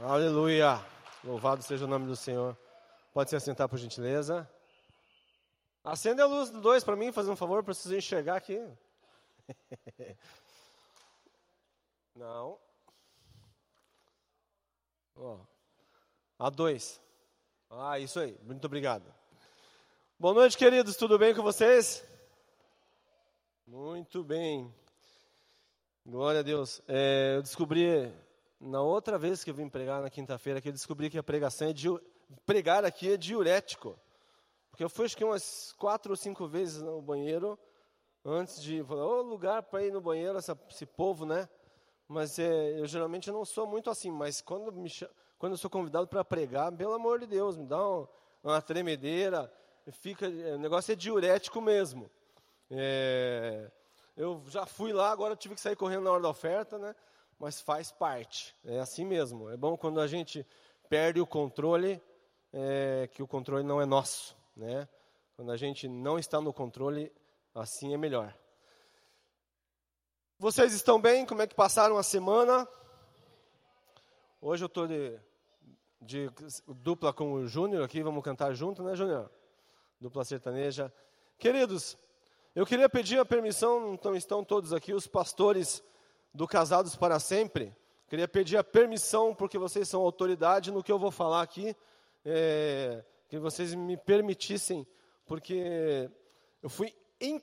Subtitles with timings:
[0.00, 0.82] Aleluia.
[1.22, 2.56] Louvado seja o nome do Senhor.
[3.12, 4.48] Pode se assentar, por gentileza.
[5.84, 8.58] Acende a luz do dois para mim, fazer um favor, preciso enxergar aqui.
[12.16, 12.58] Não.
[15.14, 15.38] Ó.
[16.38, 17.00] A dois.
[17.70, 18.36] Ah, isso aí.
[18.42, 19.04] Muito obrigado.
[20.18, 20.96] Boa noite, queridos.
[20.96, 22.02] Tudo bem com vocês?
[23.66, 24.74] Muito bem.
[26.04, 26.80] Glória a Deus.
[26.88, 28.12] É, eu descobri
[28.62, 31.68] na outra vez que eu vim pregar na quinta-feira, que eu descobri que a pregação
[31.68, 31.74] é
[32.46, 33.98] pregar aqui é diurético.
[34.70, 37.58] Porque eu fui acho que umas quatro ou cinco vezes no banheiro
[38.24, 41.48] antes de falar, ô oh, lugar para ir no banheiro, essa, esse povo, né?
[42.06, 44.88] Mas é, eu geralmente não sou muito assim, mas quando, me,
[45.38, 48.08] quando eu sou convidado para pregar, pelo amor de Deus, me dá uma,
[48.44, 49.52] uma tremedeira,
[49.90, 52.08] fica, o negócio é diurético mesmo.
[52.70, 53.70] É,
[54.16, 56.94] eu já fui lá, agora tive que sair correndo na hora da oferta, né?
[57.42, 58.54] Mas faz parte.
[58.64, 59.50] É assim mesmo.
[59.50, 60.46] É bom quando a gente
[60.88, 62.00] perde o controle,
[62.52, 64.36] é, que o controle não é nosso.
[64.56, 64.88] Né?
[65.34, 67.12] Quando a gente não está no controle,
[67.52, 68.32] assim é melhor.
[70.38, 71.26] Vocês estão bem?
[71.26, 72.64] Como é que passaram a semana?
[74.40, 75.18] Hoje eu estou de,
[76.00, 76.30] de,
[76.68, 79.28] dupla com o Júnior aqui, vamos cantar junto, né, Júnior?
[80.00, 80.92] Dupla sertaneja.
[81.40, 81.98] Queridos,
[82.54, 85.82] eu queria pedir a permissão, então estão todos aqui, os pastores
[86.34, 87.74] do Casados para Sempre.
[88.08, 91.74] Queria pedir a permissão, porque vocês são autoridade no que eu vou falar aqui,
[92.24, 94.86] é, que vocês me permitissem,
[95.24, 96.10] porque
[96.62, 97.40] eu fui, in,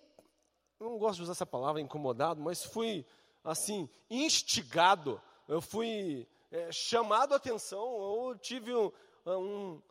[0.79, 3.05] não gosto de usar essa palavra, incomodado, mas fui,
[3.43, 8.91] assim, instigado, eu fui é, chamado a atenção, eu tive um,
[9.25, 9.81] um,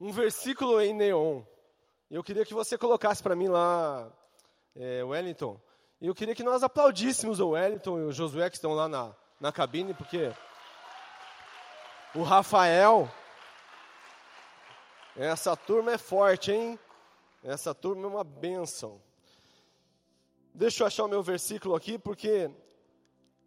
[0.00, 1.42] um versículo em neon.
[2.10, 4.12] Eu queria que você colocasse para mim lá,
[4.74, 5.60] é, Wellington,
[6.06, 9.52] eu queria que nós aplaudíssemos o Wellington e o Josué que estão lá na, na
[9.52, 10.32] cabine, porque
[12.14, 13.10] o Rafael,
[15.16, 16.78] essa turma é forte, hein?
[17.42, 19.00] Essa turma é uma benção.
[20.52, 22.50] Deixa eu achar o meu versículo aqui, porque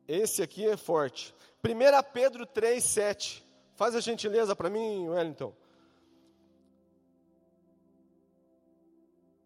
[0.08, 1.34] esse aqui é forte.
[1.64, 3.46] 1 Pedro 3, 7.
[3.76, 5.54] Faz a gentileza para mim, Wellington.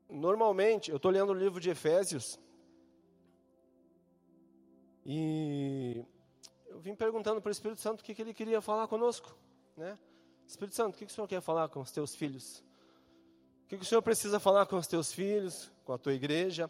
[0.09, 2.40] Normalmente, eu estou lendo o livro de Efésios,
[5.06, 6.06] e
[6.67, 9.35] eu vim perguntando para o Espírito Santo o que, que ele queria falar conosco.
[9.75, 9.97] Né?
[10.47, 12.63] Espírito Santo, o que, que o Senhor quer falar com os teus filhos?
[13.66, 16.69] O que, que o Senhor precisa falar com os teus filhos, com a tua igreja?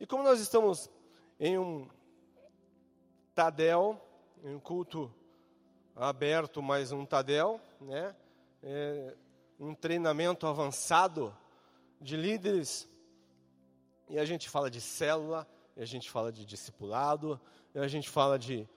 [0.00, 0.90] E como nós estamos
[1.38, 1.88] em um
[3.34, 4.00] Tadel,
[4.42, 5.12] em um culto
[5.94, 8.14] aberto, mais um Tadel, né?
[8.62, 9.14] É,
[9.58, 11.36] um treinamento avançado
[12.00, 12.88] de líderes,
[14.08, 15.46] e a gente fala de célula,
[15.76, 17.40] e a gente fala de discipulado,
[17.80, 18.68] a gente fala de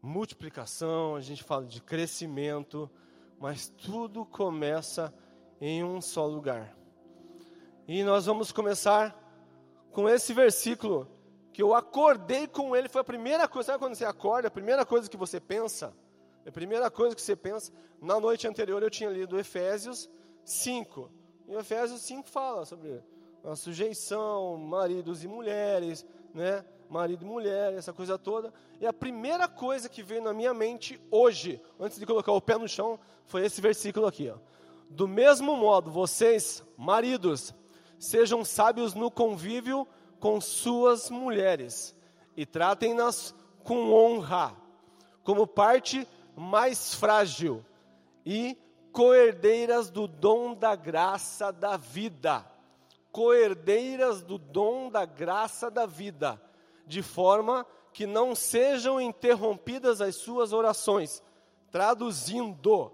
[0.00, 2.90] multiplicação, a gente fala de crescimento,
[3.38, 5.12] mas tudo começa
[5.60, 6.76] em um só lugar.
[7.86, 9.16] E nós vamos começar
[9.92, 11.08] com esse versículo
[11.52, 14.86] que eu acordei com ele, foi a primeira coisa, sabe quando você acorda, a primeira
[14.86, 15.92] coisa que você pensa?
[16.46, 20.08] A primeira coisa que você pensa, na noite anterior eu tinha lido Efésios
[20.44, 21.10] 5.
[21.48, 23.02] E Efésios 5 fala sobre
[23.42, 26.64] a sujeição, maridos e mulheres, né?
[26.88, 28.52] Marido e mulher, essa coisa toda.
[28.80, 32.56] E a primeira coisa que veio na minha mente hoje, antes de colocar o pé
[32.56, 34.30] no chão, foi esse versículo aqui.
[34.30, 34.36] Ó.
[34.88, 37.54] Do mesmo modo, vocês, maridos,
[37.98, 39.86] sejam sábios no convívio
[40.18, 41.94] com suas mulheres
[42.36, 44.56] e tratem-nas com honra,
[45.22, 47.64] como parte mais frágil
[48.24, 48.56] e
[48.92, 52.46] coerdeiras do dom da graça da vida.
[53.12, 56.40] Coerdeiras do dom da graça da vida
[56.88, 61.22] de forma que não sejam interrompidas as suas orações.
[61.70, 62.90] Traduzindo,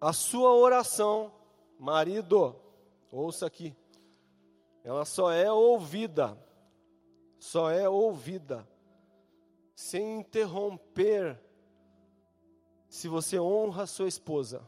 [0.00, 1.32] a sua oração,
[1.78, 2.56] marido,
[3.12, 3.74] ouça aqui,
[4.82, 6.36] ela só é ouvida,
[7.38, 8.68] só é ouvida,
[9.74, 11.40] sem interromper,
[12.88, 14.66] se você honra a sua esposa.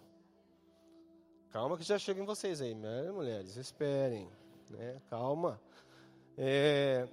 [1.51, 4.31] Calma que já chegam vocês aí, mulheres, esperem
[4.71, 5.01] né?
[5.09, 5.61] Calma.
[6.37, 7.09] É,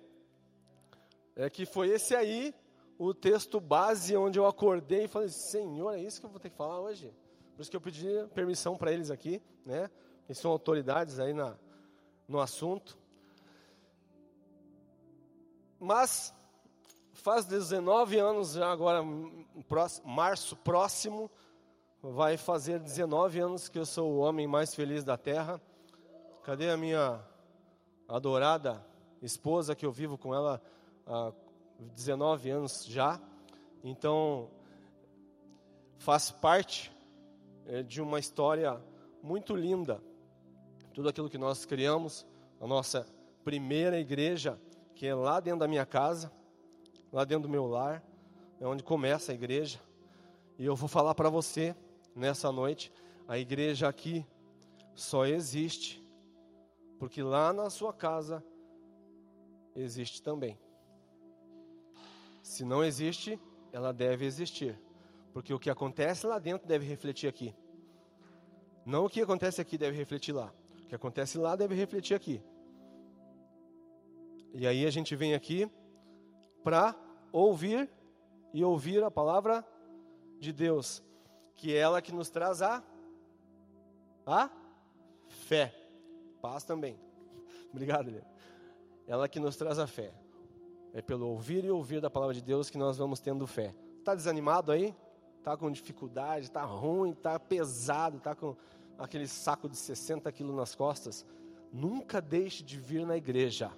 [1.36, 2.54] é que foi esse aí
[2.98, 6.50] o texto base onde eu acordei e falei, Senhor, é isso que eu vou ter
[6.50, 7.14] que falar hoje?
[7.56, 9.90] Por isso que eu pedi permissão para eles aqui, né?
[10.28, 11.56] Que são autoridades aí na,
[12.28, 12.98] no assunto.
[15.80, 16.34] Mas
[17.14, 19.04] faz 19 anos já agora,
[19.68, 21.32] próximo, março próximo,
[22.02, 25.62] vai fazer 19 anos que eu sou o homem mais feliz da terra.
[26.44, 27.24] Cadê a minha
[28.08, 28.86] adorada
[29.22, 30.62] esposa, que eu vivo com ela
[31.06, 31.32] há
[31.96, 33.20] 19 anos já.
[33.84, 34.50] Então,
[35.98, 36.92] faz parte
[37.66, 38.82] é, de uma história
[39.22, 40.02] muito linda.
[40.94, 42.26] Tudo aquilo que nós criamos,
[42.60, 43.06] a nossa
[43.44, 44.60] primeira igreja,
[44.94, 46.32] que é lá dentro da minha casa,
[47.12, 48.04] lá dentro do meu lar,
[48.60, 49.80] é onde começa a igreja.
[50.58, 51.76] E eu vou falar para você
[52.16, 52.92] nessa noite,
[53.28, 54.26] a igreja aqui
[54.94, 56.05] só existe
[56.98, 58.44] porque lá na sua casa
[59.76, 60.58] existe também.
[62.42, 63.40] Se não existe,
[63.72, 64.80] ela deve existir.
[65.34, 67.54] Porque o que acontece lá dentro deve refletir aqui.
[68.86, 70.54] Não o que acontece aqui deve refletir lá.
[70.84, 72.42] O que acontece lá deve refletir aqui.
[74.54, 75.70] E aí a gente vem aqui
[76.64, 76.96] para
[77.32, 77.90] ouvir
[78.54, 79.68] e ouvir a palavra
[80.40, 81.04] de Deus,
[81.56, 82.82] que é ela que nos traz a
[84.26, 84.50] a
[85.28, 85.85] fé.
[86.46, 86.96] Paz também.
[87.74, 88.14] Obrigado.
[89.08, 90.14] Ela que nos traz a fé.
[90.94, 93.74] É pelo ouvir e ouvir da palavra de Deus que nós vamos tendo fé.
[93.98, 94.96] Está desanimado aí?
[95.40, 96.46] Está com dificuldade?
[96.46, 97.14] Está ruim?
[97.14, 98.18] Está pesado?
[98.18, 98.56] Está com
[98.96, 101.26] aquele saco de 60 quilos nas costas?
[101.74, 103.72] Nunca deixe de vir na igreja.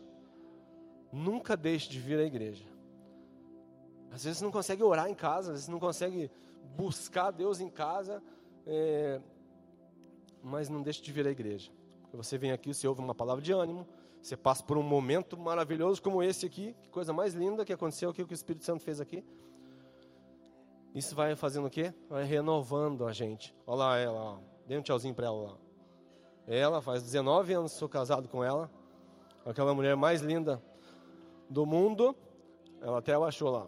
[1.10, 2.66] Nunca deixe de vir à igreja.
[4.12, 6.30] Às vezes não consegue orar em casa, às vezes não consegue
[6.76, 8.22] buscar Deus em casa,
[8.66, 9.22] é,
[10.44, 11.77] mas não deixe de vir à igreja.
[12.18, 13.88] Você vem aqui, você ouve uma palavra de ânimo,
[14.20, 18.10] você passa por um momento maravilhoso como esse aqui, que coisa mais linda que aconteceu
[18.10, 19.24] aqui, o que o Espírito Santo fez aqui.
[20.96, 21.94] Isso vai fazendo o quê?
[22.10, 23.56] Vai renovando a gente.
[23.68, 24.38] Olha lá ela, ó.
[24.66, 25.60] dê um tchauzinho para ela.
[26.48, 28.72] Ela faz 19 anos que sou casado com ela,
[29.46, 30.62] aquela mulher mais linda
[31.48, 32.16] do mundo.
[32.82, 33.68] Ela até achou lá.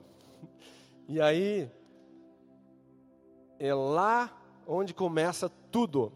[1.07, 1.69] E aí,
[3.59, 4.35] é lá
[4.65, 6.11] onde começa tudo.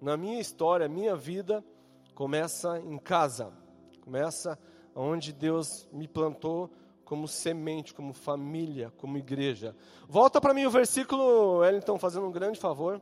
[0.00, 1.62] Na minha história, minha vida
[2.14, 3.52] começa em casa.
[4.00, 4.58] Começa
[4.94, 6.70] onde Deus me plantou
[7.04, 9.76] como semente, como família, como igreja.
[10.08, 13.00] Volta para mim o versículo, Wellington, fazendo um grande favor.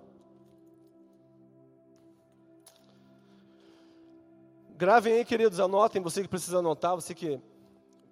[4.70, 7.41] Gravem aí, queridos, anotem, você que precisa anotar, você que.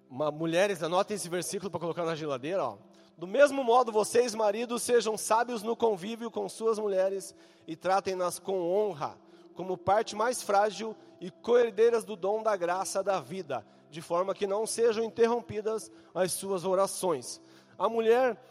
[0.09, 2.63] Mulheres, anotem esse versículo para colocar na geladeira.
[2.63, 2.77] Ó.
[3.17, 8.59] Do mesmo modo, vocês, maridos, sejam sábios no convívio com suas mulheres e tratem-nas com
[8.61, 9.17] honra
[9.55, 14.47] como parte mais frágil e coerdeiras do dom da graça da vida, de forma que
[14.47, 17.41] não sejam interrompidas as suas orações.
[17.77, 18.41] A mulher,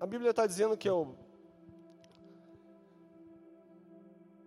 [0.00, 1.14] a Bíblia está dizendo que é, o,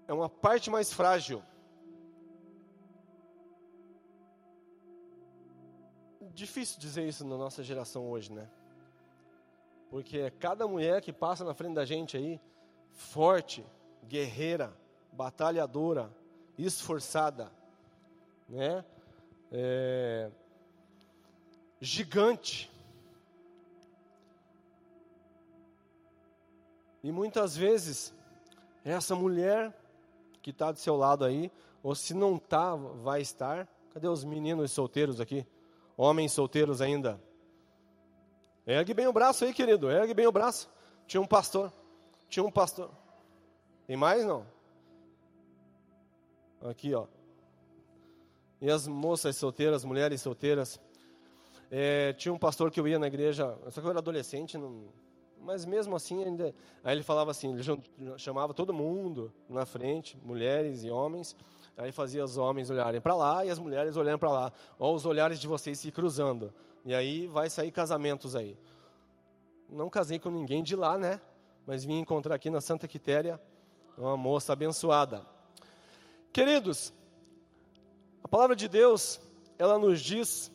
[0.07, 1.41] é uma parte mais frágil.
[6.33, 8.49] Difícil dizer isso na nossa geração hoje, né?
[9.89, 12.39] Porque cada mulher que passa na frente da gente aí,
[12.93, 13.65] forte,
[14.07, 14.73] guerreira,
[15.11, 16.11] batalhadora,
[16.57, 17.51] esforçada,
[18.47, 18.83] né?
[19.51, 20.29] É,
[21.79, 22.71] gigante.
[27.03, 28.13] E muitas vezes,
[28.85, 29.75] essa mulher
[30.41, 31.51] que está do seu lado aí,
[31.83, 33.67] ou se não está, vai estar.
[33.93, 35.45] Cadê os meninos solteiros aqui?
[35.97, 37.19] Homens solteiros ainda.
[38.65, 39.89] Ergue bem o braço aí, querido.
[39.89, 40.69] Ergue bem o braço.
[41.07, 41.73] Tinha um pastor.
[42.29, 42.91] Tinha um pastor.
[43.85, 44.45] Tem mais não?
[46.61, 47.07] Aqui, ó.
[48.61, 50.79] E as moças solteiras, mulheres solteiras.
[51.71, 54.89] É, tinha um pastor que eu ia na igreja, só que eu era adolescente, não,
[55.39, 56.53] mas mesmo assim ainda.
[56.83, 57.63] Aí ele falava assim, ele
[58.17, 61.35] chamava todo mundo na frente, mulheres e homens.
[61.77, 64.53] Aí fazia os homens olharem para lá e as mulheres olhando para lá.
[64.77, 66.53] Olha os olhares de vocês se cruzando.
[66.85, 68.57] E aí vai sair casamentos aí.
[69.69, 71.19] Não casei com ninguém de lá, né?
[71.65, 73.39] Mas vim encontrar aqui na Santa Quitéria
[74.01, 75.25] uma moça abençoada.
[76.33, 76.91] Queridos,
[78.23, 79.21] a palavra de Deus,
[79.59, 80.51] ela nos diz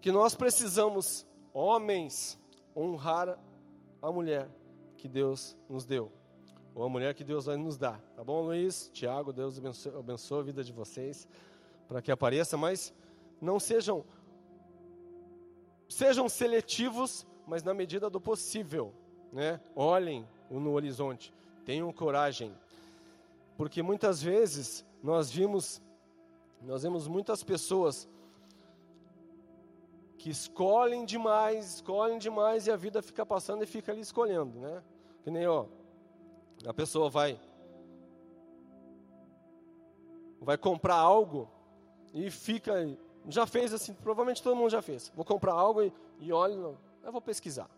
[0.00, 2.38] que nós precisamos, homens,
[2.76, 3.38] honrar
[4.02, 4.48] a mulher
[4.96, 6.12] que Deus nos deu,
[6.74, 8.00] ou a mulher que Deus vai nos dar.
[8.14, 8.90] Tá bom, Luiz?
[8.92, 11.26] Tiago, Deus abençoe, abençoe a vida de vocês
[11.88, 12.92] para que apareça, mas
[13.40, 14.04] não sejam
[15.88, 18.92] sejam seletivos, mas na medida do possível,
[19.32, 19.58] né?
[19.74, 21.32] Olhem no horizonte,
[21.68, 22.50] tenham coragem
[23.58, 25.82] porque muitas vezes nós vimos,
[26.62, 28.08] nós vemos muitas pessoas
[30.16, 34.82] que escolhem demais, escolhem demais e a vida fica passando e fica ali escolhendo, né?
[35.22, 35.66] Que nem, ó,
[36.64, 37.38] a pessoa vai
[40.40, 41.50] vai comprar algo
[42.14, 42.72] e fica,
[43.28, 45.12] já fez assim, provavelmente todo mundo já fez.
[45.14, 47.68] Vou comprar algo e, e olha, eu vou pesquisar.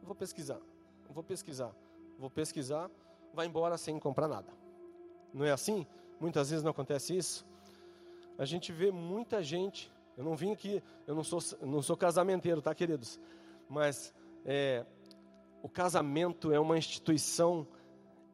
[0.00, 0.60] Eu vou pesquisar.
[1.08, 1.72] Eu vou pesquisar.
[2.18, 2.90] Vou pesquisar,
[3.32, 4.52] vai embora sem comprar nada.
[5.32, 5.86] Não é assim?
[6.20, 7.46] Muitas vezes não acontece isso.
[8.38, 12.60] A gente vê muita gente Eu não vim aqui, eu não sou, não sou casamenteiro,
[12.60, 13.18] tá, queridos?
[13.66, 14.12] Mas
[14.44, 14.84] é,
[15.62, 17.66] o casamento é uma instituição,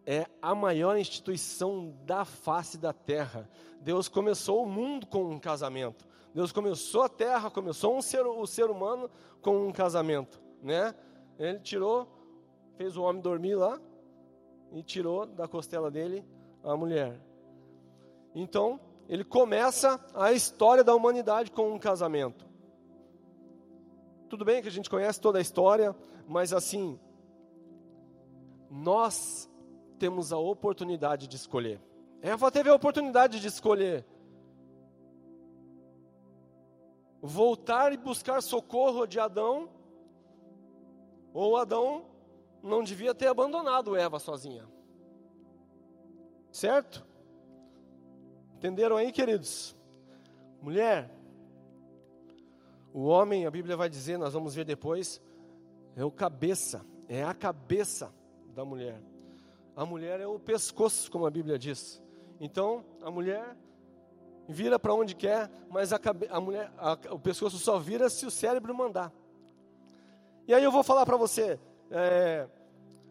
[0.05, 3.49] é a maior instituição da face da terra.
[3.81, 6.05] Deus começou o mundo com um casamento.
[6.35, 9.09] Deus começou a terra, começou um ser, o ser humano
[9.41, 10.93] com um casamento, né?
[11.39, 12.09] Ele tirou,
[12.77, 13.81] fez o homem dormir lá
[14.73, 16.25] e tirou da costela dele
[16.63, 17.21] a mulher.
[18.35, 22.47] Então, ele começa a história da humanidade com um casamento.
[24.29, 25.97] Tudo bem que a gente conhece toda a história,
[26.27, 27.01] mas assim,
[28.71, 29.51] nós
[29.99, 31.81] temos a oportunidade de escolher.
[32.21, 34.05] Eva teve a oportunidade de escolher
[37.21, 39.69] voltar e buscar socorro de Adão,
[41.33, 42.05] ou Adão
[42.63, 44.67] não devia ter abandonado Eva sozinha.
[46.51, 47.07] Certo?
[48.57, 49.77] Entenderam aí, queridos?
[50.61, 51.11] Mulher,
[52.93, 55.21] o homem, a Bíblia vai dizer, nós vamos ver depois,
[55.95, 58.13] é o cabeça, é a cabeça
[58.55, 59.01] da mulher.
[59.77, 62.03] A mulher é o pescoço, como a Bíblia diz.
[62.41, 63.57] Então, a mulher
[64.49, 66.01] vira para onde quer, mas a,
[66.31, 69.13] a mulher, a, o pescoço só vira se o cérebro mandar.
[70.49, 72.49] E aí eu vou falar para você, é,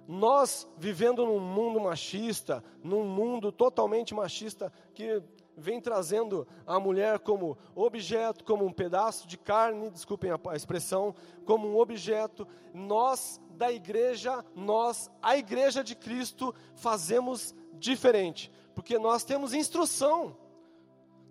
[0.08, 5.22] nós vivendo num mundo machista, num mundo totalmente machista, que
[5.58, 11.16] vem trazendo a mulher como objeto, como um pedaço de carne, desculpem a expressão,
[11.46, 12.48] como um objeto.
[12.74, 20.38] Nós da igreja, nós, a igreja de Cristo, fazemos diferente, porque nós temos instrução.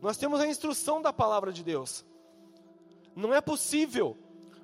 [0.03, 2.05] Nós temos a instrução da palavra de Deus.
[3.15, 4.19] Não é possível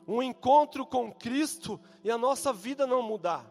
[0.07, 3.51] um encontro com Cristo e a nossa vida não mudar.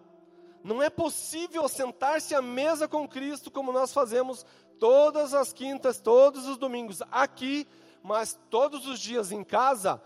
[0.63, 4.45] Não é possível sentar-se à mesa com Cristo como nós fazemos
[4.79, 7.67] todas as quintas, todos os domingos aqui,
[8.03, 10.01] mas todos os dias em casa,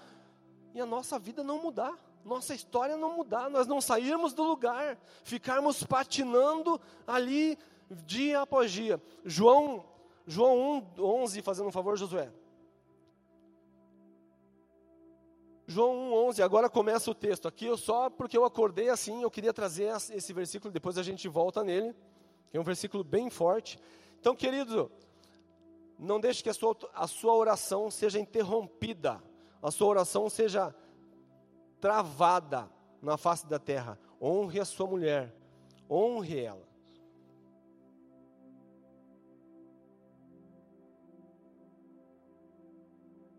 [0.74, 1.94] e a nossa vida não mudar,
[2.26, 7.58] nossa história não mudar, nós não sairmos do lugar, ficarmos patinando ali
[7.90, 9.02] dia após dia.
[9.24, 9.86] João,
[10.26, 12.32] João 1, 11, fazendo um favor, Josué.
[15.68, 17.48] João 1,11, agora começa o texto.
[17.48, 21.28] Aqui eu só porque eu acordei assim, eu queria trazer esse versículo, depois a gente
[21.28, 21.96] volta nele,
[22.54, 23.80] é um versículo bem forte.
[24.20, 24.92] Então, querido,
[25.98, 29.22] não deixe que a sua, a sua oração seja interrompida,
[29.62, 30.74] a sua oração seja
[31.82, 32.70] travada
[33.02, 34.00] na face da terra.
[34.22, 35.36] Honre a sua mulher,
[35.90, 36.66] honre ela.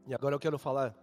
[0.07, 0.95] E agora eu quero falar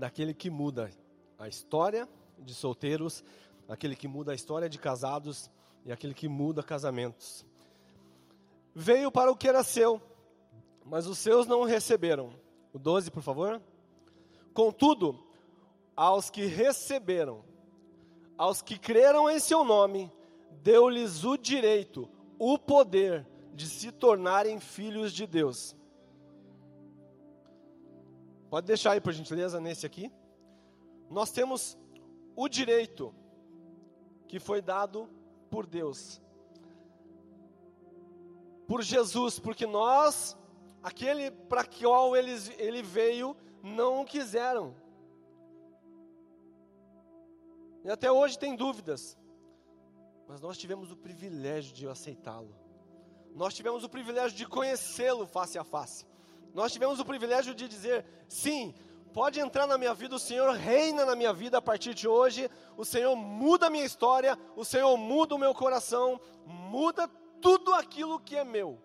[0.00, 0.90] daquele que muda
[1.38, 3.22] a história de solteiros,
[3.68, 5.48] aquele que muda a história de casados
[5.84, 7.46] e aquele que muda casamentos
[8.74, 10.00] veio para o que era seu,
[10.84, 12.30] mas os seus não o receberam.
[12.72, 13.60] O 12, por favor.
[14.54, 15.18] Contudo,
[15.96, 17.44] aos que receberam,
[18.36, 20.10] aos que creram em seu nome,
[20.62, 25.76] deu-lhes o direito, o poder de se tornarem filhos de Deus.
[28.50, 30.12] Pode deixar aí, por gentileza, nesse aqui.
[31.08, 31.78] Nós temos
[32.36, 33.14] o direito
[34.28, 35.08] que foi dado
[35.48, 36.20] por Deus
[38.70, 40.38] por Jesus, porque nós,
[40.80, 44.76] aquele para qual ele, ele veio, não o quiseram.
[47.82, 49.18] E até hoje tem dúvidas,
[50.28, 52.54] mas nós tivemos o privilégio de aceitá-lo.
[53.34, 56.06] Nós tivemos o privilégio de conhecê-lo face a face.
[56.54, 58.74] Nós tivemos o privilégio de dizer: sim,
[59.12, 62.50] pode entrar na minha vida, o Senhor reina na minha vida a partir de hoje,
[62.76, 67.08] o Senhor muda a minha história, o Senhor muda o meu coração, muda
[67.40, 68.78] tudo aquilo que é meu.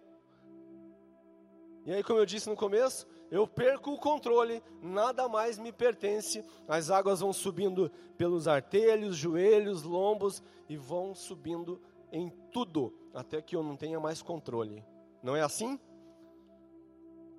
[1.86, 6.44] E aí, como eu disse no começo, eu perco o controle, nada mais me pertence.
[6.68, 11.80] As águas vão subindo pelos artelhos, joelhos, lombos e vão subindo
[12.12, 14.84] em tudo, até que eu não tenha mais controle.
[15.22, 15.80] Não é assim?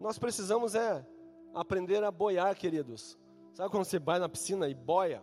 [0.01, 1.05] Nós precisamos é
[1.55, 3.19] aprender a boiar, queridos.
[3.55, 5.23] Sabe quando você vai na piscina e boia?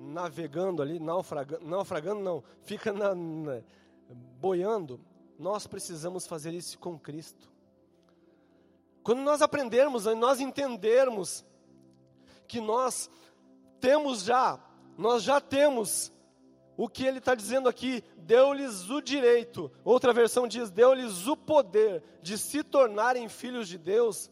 [0.00, 3.62] navegando ali, naufragando, naufragando não, fica na, na,
[4.40, 4.98] boiando,
[5.38, 7.50] nós precisamos fazer isso com Cristo.
[9.02, 11.44] Quando nós aprendermos, nós entendermos
[12.46, 13.10] que nós
[13.78, 14.58] temos já,
[14.96, 16.12] nós já temos
[16.82, 22.02] o que ele está dizendo aqui, deu-lhes o direito, outra versão diz, deu-lhes o poder
[22.22, 24.30] de se tornarem filhos de Deus,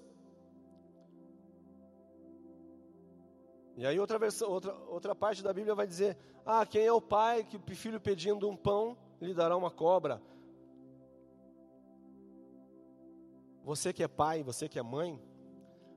[3.80, 7.00] E aí outra, versão, outra, outra parte da Bíblia vai dizer: Ah, quem é o
[7.00, 10.20] pai que o filho pedindo um pão lhe dará uma cobra?
[13.68, 15.20] você que é pai, você que é mãe,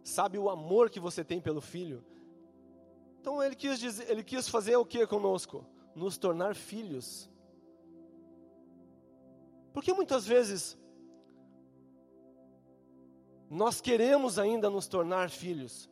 [0.03, 2.03] sabe o amor que você tem pelo filho.
[3.19, 5.65] Então ele quis, dizer, ele quis fazer o que conosco?
[5.95, 7.29] Nos tornar filhos.
[9.73, 10.77] Porque muitas vezes
[13.49, 15.89] nós queremos ainda nos tornar filhos.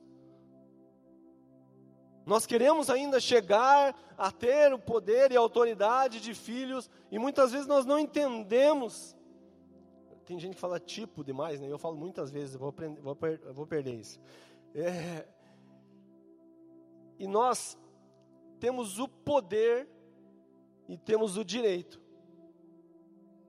[2.26, 7.52] Nós queremos ainda chegar a ter o poder e a autoridade de filhos, e muitas
[7.52, 9.16] vezes nós não entendemos.
[10.26, 11.68] Tem gente que fala tipo demais, né?
[11.68, 13.18] Eu falo muitas vezes, vou, aprender, vou,
[13.52, 14.20] vou perder isso.
[14.76, 15.28] É,
[17.18, 17.76] e nós
[18.60, 19.90] temos o poder
[20.88, 22.02] e temos o direito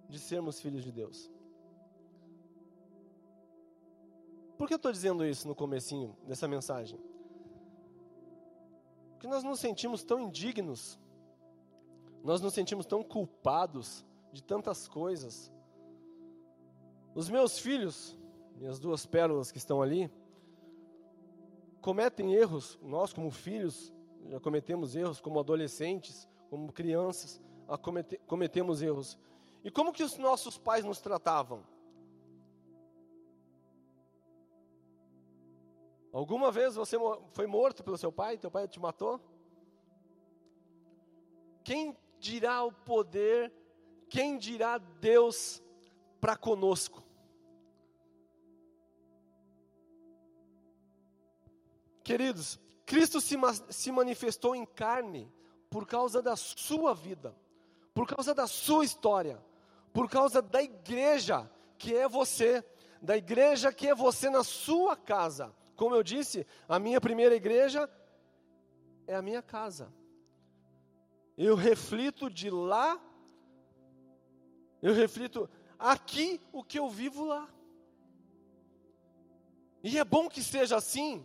[0.09, 1.31] de sermos filhos de Deus.
[4.57, 7.01] Por que eu estou dizendo isso no comecinho dessa mensagem?
[9.13, 10.99] Porque nós nos sentimos tão indignos,
[12.23, 15.53] nós nos sentimos tão culpados de tantas coisas.
[17.15, 18.19] Os meus filhos,
[18.57, 20.11] minhas duas pérolas que estão ali,
[21.81, 23.93] cometem erros, nós como filhos
[24.29, 27.41] já cometemos erros, como adolescentes, como crianças,
[28.27, 29.19] cometemos erros.
[29.63, 31.65] E como que os nossos pais nos tratavam?
[36.13, 36.97] Alguma vez você
[37.33, 38.37] foi morto pelo seu pai?
[38.37, 39.21] Teu pai te matou?
[41.63, 43.53] Quem dirá o poder?
[44.09, 45.63] Quem dirá Deus
[46.21, 47.05] para conosco?
[52.03, 52.59] Queridos,
[52.91, 53.37] Cristo se,
[53.69, 55.33] se manifestou em carne
[55.71, 57.33] por causa da sua vida,
[57.95, 59.41] por causa da sua história,
[59.93, 62.65] por causa da igreja que é você,
[63.01, 65.55] da igreja que é você na sua casa.
[65.77, 67.89] Como eu disse, a minha primeira igreja
[69.07, 69.95] é a minha casa.
[71.39, 73.01] Eu reflito de lá,
[74.83, 77.49] eu reflito aqui o que eu vivo lá.
[79.81, 81.25] E é bom que seja assim.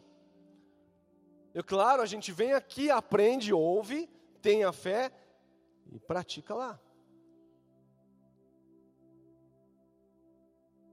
[1.56, 4.10] Eu, claro, a gente vem aqui, aprende, ouve,
[4.42, 5.10] tem a fé
[5.90, 6.77] e pratica lá.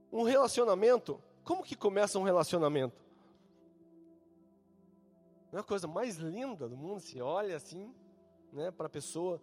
[0.09, 3.03] Um relacionamento, como que começa um relacionamento?
[5.51, 7.93] Não é a coisa mais linda do mundo, se olha assim,
[8.53, 9.41] né, para a pessoa.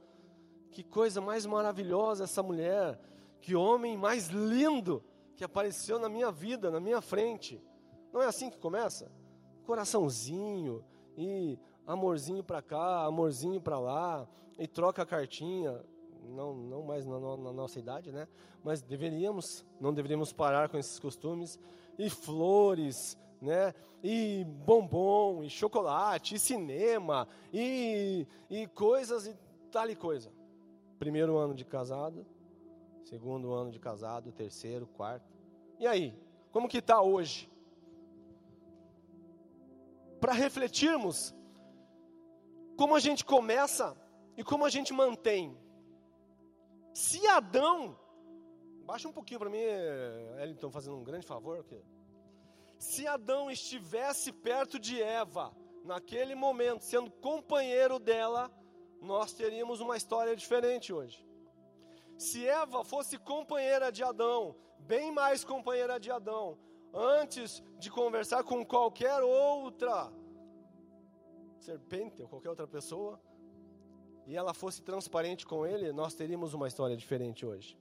[0.70, 2.98] Que coisa mais maravilhosa essa mulher,
[3.42, 5.04] que homem mais lindo
[5.36, 7.62] que apareceu na minha vida, na minha frente.
[8.10, 9.12] Não é assim que começa?
[9.66, 10.82] Coraçãozinho
[11.16, 15.80] e amorzinho para cá, amorzinho para lá, e troca a cartinha.
[16.22, 18.28] Não, não mais na, na nossa idade, né?
[18.62, 21.58] Mas deveríamos, não deveríamos parar com esses costumes.
[21.98, 23.74] E flores, né?
[24.02, 29.36] E bombom, e chocolate, e cinema, e, e coisas e
[29.70, 30.30] tal e coisa.
[30.98, 32.24] Primeiro ano de casado,
[33.04, 35.28] segundo ano de casado, terceiro, quarto.
[35.78, 36.14] E aí,
[36.52, 37.49] como que está hoje?
[40.20, 41.34] Para refletirmos
[42.76, 43.96] como a gente começa
[44.36, 45.56] e como a gente mantém.
[46.92, 47.98] Se Adão,
[48.84, 49.62] baixa um pouquinho para mim,
[50.42, 51.82] Elton, fazendo um grande favor aqui.
[52.78, 55.54] Se Adão estivesse perto de Eva,
[55.84, 58.50] naquele momento, sendo companheiro dela,
[59.00, 61.26] nós teríamos uma história diferente hoje.
[62.16, 66.58] Se Eva fosse companheira de Adão, bem mais companheira de Adão,
[66.92, 70.12] antes de conversar com qualquer outra
[71.58, 73.20] serpente ou qualquer outra pessoa,
[74.26, 77.76] e ela fosse transparente com ele, nós teríamos uma história diferente hoje.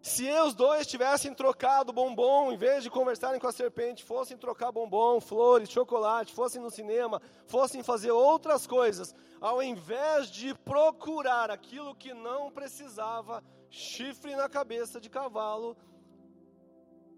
[0.00, 4.70] Se os dois tivessem trocado bombom, em vez de conversarem com a serpente, fossem trocar
[4.70, 11.94] bombom, flores, chocolate, fossem no cinema, fossem fazer outras coisas, ao invés de procurar aquilo
[11.94, 15.74] que não precisava, chifre na cabeça de cavalo,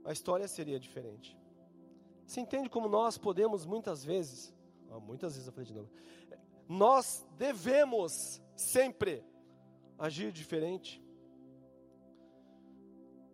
[0.06, 1.36] a história seria diferente.
[2.26, 4.54] Você entende como nós podemos muitas vezes,
[5.02, 5.90] muitas vezes eu falei de novo,
[6.68, 9.22] nós devemos sempre
[9.98, 11.04] agir diferente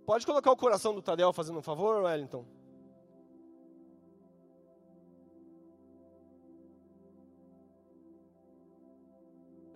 [0.04, 2.44] Pode colocar o coração do Tadel fazendo um favor, Wellington?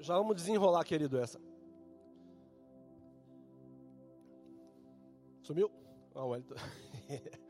[0.01, 1.41] Já vamos desenrolar, querido, essa.
[5.43, 5.71] Sumiu?
[6.15, 6.55] Ah, o Wellington.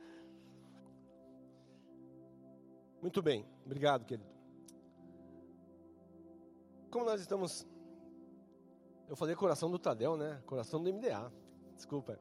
[3.00, 4.28] Muito bem, obrigado, querido.
[6.90, 7.66] Como nós estamos.
[9.08, 10.42] Eu falei coração do Tadel, né?
[10.46, 11.32] Coração do MDA.
[11.74, 12.18] Desculpa.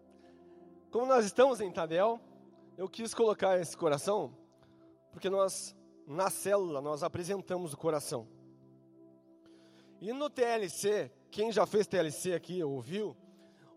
[0.92, 2.20] Como nós estamos em Tadel,
[2.78, 4.38] eu quis colocar esse coração,
[5.12, 5.76] porque nós,
[6.08, 8.28] na célula, nós apresentamos o coração.
[10.00, 13.16] E no TLC, quem já fez TLC aqui, ouviu,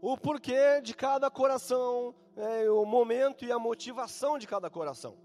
[0.01, 5.17] o porquê de cada coração, é, o momento e a motivação de cada coração.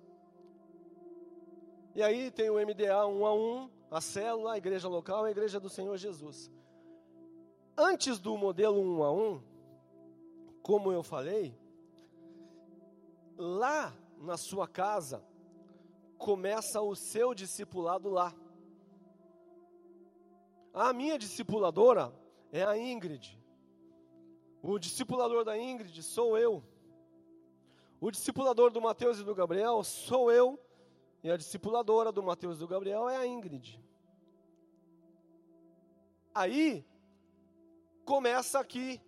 [1.94, 5.60] E aí tem o MDA um a um, a célula, a igreja local, a igreja
[5.60, 6.52] do Senhor Jesus.
[7.78, 9.44] Antes do modelo um a um,
[10.64, 11.56] como eu falei,
[13.38, 15.24] lá na sua casa
[16.18, 18.34] começa o seu discipulado lá.
[20.74, 22.12] A minha discipuladora
[22.52, 23.40] é a Ingrid.
[24.64, 26.64] O discipulador da Ingrid sou eu.
[28.04, 30.60] O discipulador do Mateus e do Gabriel sou eu.
[31.24, 33.82] E a discipuladora do Mateus e do Gabriel é a Ingrid.
[36.36, 36.86] Aí,
[38.04, 39.00] começa aqui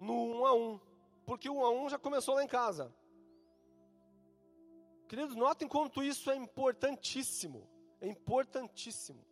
[0.00, 0.80] no um a um.
[1.26, 2.94] Porque o um a um já começou lá em casa.
[5.08, 7.68] Queridos, notem quanto isso é importantíssimo.
[8.00, 9.26] É importantíssimo.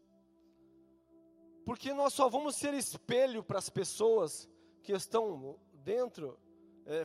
[1.65, 4.51] Porque nós só vamos ser espelho para as pessoas
[4.83, 6.37] que estão dentro,
[6.85, 7.05] é,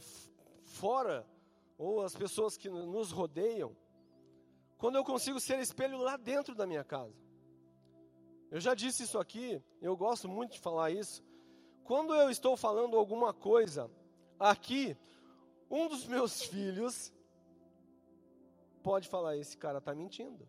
[0.63, 1.23] fora,
[1.77, 3.75] ou as pessoas que nos rodeiam,
[4.77, 7.15] quando eu consigo ser espelho lá dentro da minha casa.
[8.49, 11.23] Eu já disse isso aqui, eu gosto muito de falar isso.
[11.83, 13.89] Quando eu estou falando alguma coisa
[14.39, 14.97] aqui,
[15.69, 17.13] um dos meus filhos
[18.83, 20.47] pode falar: esse cara está mentindo.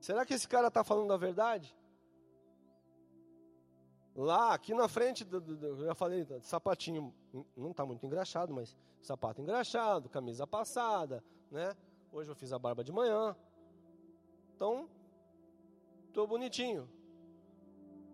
[0.00, 1.74] Será que esse cara está falando a verdade?
[4.14, 7.12] Lá, aqui na frente, do, do, do, eu já falei, sapatinho,
[7.56, 11.76] não está muito engraxado, mas sapato engraxado, camisa passada, né?
[12.12, 13.36] Hoje eu fiz a barba de manhã.
[14.54, 14.88] Então,
[16.06, 16.88] estou bonitinho.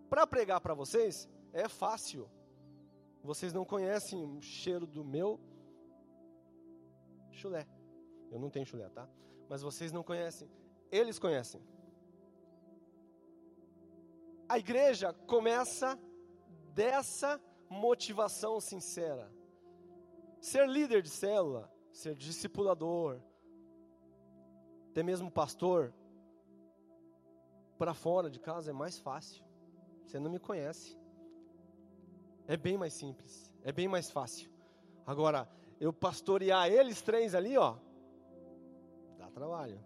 [0.09, 2.27] Para pregar para vocês, é fácil.
[3.23, 5.39] Vocês não conhecem o cheiro do meu
[7.31, 7.67] chulé.
[8.31, 9.07] Eu não tenho chulé, tá?
[9.47, 10.49] Mas vocês não conhecem.
[10.91, 11.61] Eles conhecem.
[14.51, 15.97] A igreja começa
[16.73, 19.31] dessa motivação sincera.
[20.41, 23.21] Ser líder de célula, ser discipulador,
[24.89, 25.93] até mesmo pastor,
[27.77, 29.41] para fora de casa é mais fácil.
[30.05, 30.99] Você não me conhece.
[32.45, 34.51] É bem mais simples, é bem mais fácil.
[35.05, 35.47] Agora,
[35.79, 37.77] eu pastorear eles três ali, ó,
[39.17, 39.81] dá trabalho.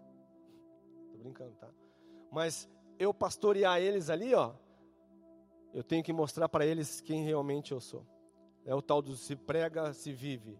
[1.12, 1.70] Tô brincando, tá?
[2.32, 4.54] Mas eu pastorear eles ali, ó,
[5.72, 8.06] eu tenho que mostrar para eles quem realmente eu sou.
[8.64, 10.58] É o tal do se prega, se vive.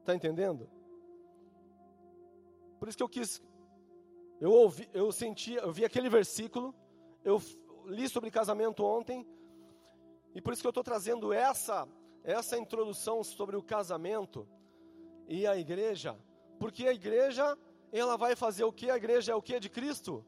[0.00, 0.68] Está entendendo?
[2.78, 3.42] Por isso que eu quis,
[4.40, 6.74] eu ouvi, eu senti, eu vi aquele versículo,
[7.24, 7.40] eu
[7.86, 9.26] li sobre casamento ontem,
[10.34, 11.88] e por isso que eu estou trazendo essa,
[12.24, 14.48] essa introdução sobre o casamento
[15.28, 16.18] e a igreja,
[16.58, 17.56] porque a igreja
[17.92, 18.90] ela vai fazer o que?
[18.90, 20.24] A igreja é o que de Cristo?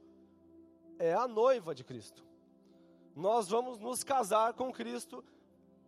[0.99, 2.25] É a noiva de Cristo.
[3.17, 5.25] Nós vamos nos casar com Cristo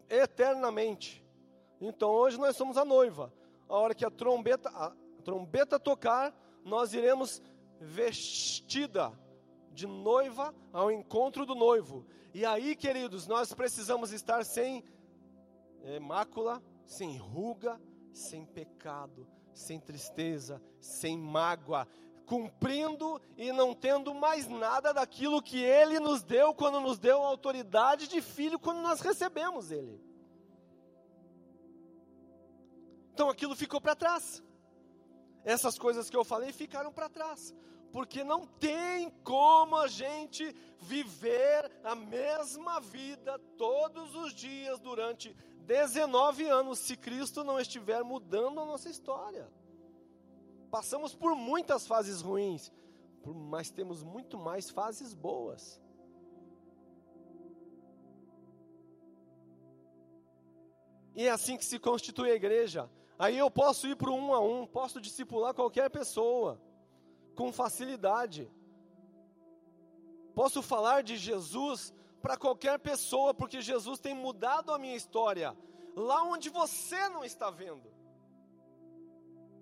[0.09, 1.25] eternamente.
[1.81, 3.33] Então hoje nós somos a noiva.
[3.69, 6.35] A hora que a trombeta, a trombeta tocar,
[6.65, 7.43] nós iremos
[7.81, 9.13] vestida
[9.73, 12.07] de noiva ao encontro do noivo.
[12.33, 14.85] E aí, queridos, nós precisamos estar sem
[15.83, 17.81] é, mácula, sem ruga,
[18.13, 21.89] sem pecado, sem tristeza, sem mágoa,
[22.27, 27.29] cumprindo e não tendo mais nada daquilo que Ele nos deu quando nos deu a
[27.29, 30.01] autoridade de filho, quando nós recebemos Ele.
[33.15, 34.43] Então aquilo ficou para trás.
[35.43, 37.55] Essas coisas que eu falei ficaram para trás.
[37.93, 45.35] Porque não tem como a gente viver a mesma vida todos os dias durante
[45.67, 49.51] 19 anos se Cristo não estiver mudando a nossa história.
[50.71, 52.73] Passamos por muitas fases ruins,
[53.25, 55.81] mas temos muito mais fases boas.
[61.17, 62.89] E é assim que se constitui a igreja.
[63.19, 66.61] Aí eu posso ir para um a um, posso discipular qualquer pessoa
[67.35, 68.51] com facilidade.
[70.35, 71.93] Posso falar de Jesus
[72.27, 75.57] para qualquer pessoa, porque Jesus tem mudado a minha história,
[75.95, 77.89] lá onde você não está vendo.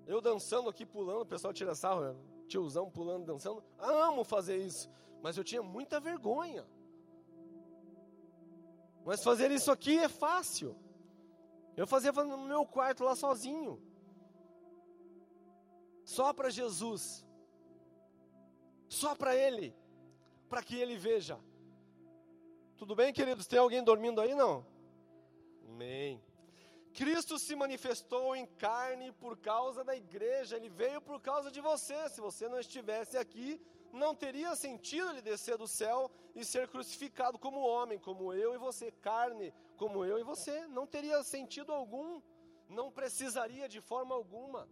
[0.07, 2.17] Eu dançando aqui, pulando, o pessoal tira sarro, né?
[2.49, 3.63] tiozão pulando, dançando.
[3.79, 4.91] Amo fazer isso,
[5.23, 6.67] mas eu tinha muita vergonha.
[9.05, 10.75] Mas fazer isso aqui é fácil.
[11.77, 13.79] Eu fazia no meu quarto lá sozinho.
[16.03, 17.27] Só para Jesus.
[18.89, 19.77] Só para Ele.
[20.49, 21.39] Para que Ele veja.
[22.77, 23.47] Tudo bem, queridos?
[23.47, 24.35] Tem alguém dormindo aí?
[24.35, 24.67] Não?
[25.69, 26.21] Amém.
[26.93, 32.09] Cristo se manifestou em carne por causa da igreja, ele veio por causa de você.
[32.09, 33.61] Se você não estivesse aqui,
[33.93, 38.59] não teria sentido ele descer do céu e ser crucificado como homem, como eu e
[38.59, 40.67] você, carne, como eu e você.
[40.67, 42.21] Não teria sentido algum,
[42.69, 44.69] não precisaria de forma alguma.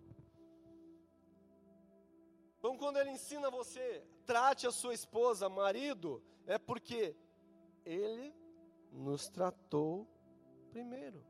[2.59, 7.17] Então, quando ele ensina você, trate a sua esposa, marido, é porque
[7.85, 8.35] ele
[8.91, 10.07] nos tratou
[10.71, 11.25] primeiro.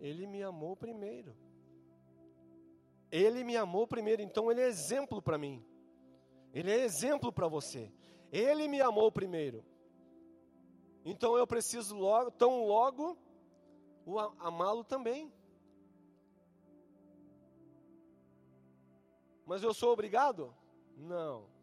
[0.00, 1.36] Ele me amou primeiro.
[3.10, 5.64] Ele me amou primeiro, então ele é exemplo para mim.
[6.52, 7.92] Ele é exemplo para você.
[8.32, 9.64] Ele me amou primeiro.
[11.04, 13.16] Então eu preciso logo, tão logo,
[14.38, 15.32] amá-lo também.
[19.46, 20.54] Mas eu sou obrigado?
[20.96, 21.53] Não.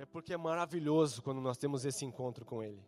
[0.00, 2.82] É porque é maravilhoso quando nós temos esse encontro com Ele.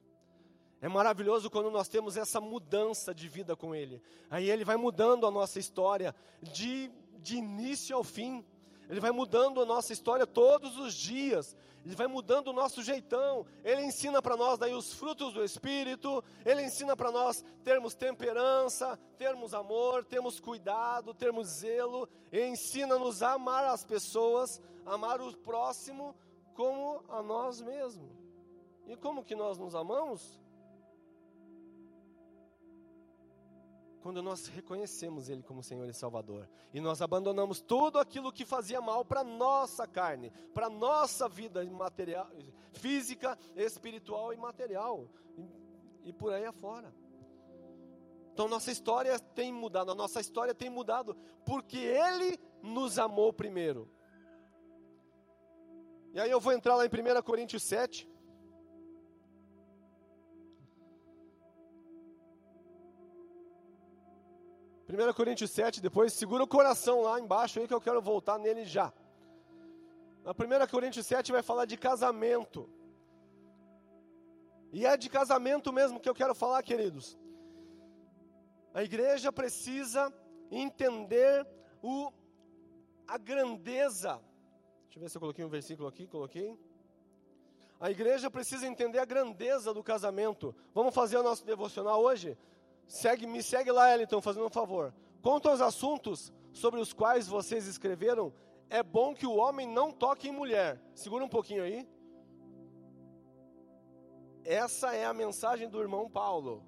[0.81, 4.01] É maravilhoso quando nós temos essa mudança de vida com Ele.
[4.31, 8.43] Aí Ele vai mudando a nossa história de, de início ao fim.
[8.89, 11.55] Ele vai mudando a nossa história todos os dias.
[11.85, 13.45] Ele vai mudando o nosso jeitão.
[13.63, 16.25] Ele ensina para nós daí os frutos do Espírito.
[16.47, 22.09] Ele ensina para nós termos temperança, termos amor, termos cuidado, termos zelo.
[22.33, 26.17] Ele ensina-nos a amar as pessoas, amar o próximo
[26.55, 28.11] como a nós mesmos.
[28.87, 30.43] E como que nós nos amamos?
[34.03, 38.81] quando nós reconhecemos Ele como Senhor e Salvador e nós abandonamos tudo aquilo que fazia
[38.81, 42.29] mal para nossa carne, para nossa vida material,
[42.73, 46.93] física, espiritual e material e, e por aí afora.
[48.33, 53.89] Então nossa história tem mudado, a nossa história tem mudado porque Ele nos amou primeiro.
[56.15, 58.09] E aí eu vou entrar lá em 1 Coríntios 7.
[64.89, 68.67] 1 Coríntios 7, depois segura o coração lá embaixo aí que eu quero voltar nele
[68.67, 68.93] já.
[70.23, 72.69] Na 1 Coríntios 7 vai falar de casamento.
[74.71, 77.19] E é de casamento mesmo que eu quero falar, queridos.
[78.75, 80.13] A igreja precisa
[80.51, 81.47] entender
[81.83, 82.13] o,
[83.07, 84.21] a grandeza.
[84.93, 86.55] Deixa eu ver se eu coloquei um versículo aqui, coloquei.
[87.81, 90.55] A igreja precisa entender a grandeza do casamento.
[90.75, 92.37] Vamos fazer o nosso devocional hoje?
[92.87, 94.93] Segue, me segue lá, Eliton, fazendo um favor.
[95.23, 98.35] Quanto aos assuntos sobre os quais vocês escreveram,
[98.69, 100.79] é bom que o homem não toque em mulher.
[100.95, 101.89] Segura um pouquinho aí.
[104.45, 106.63] Essa é a mensagem do irmão Paulo.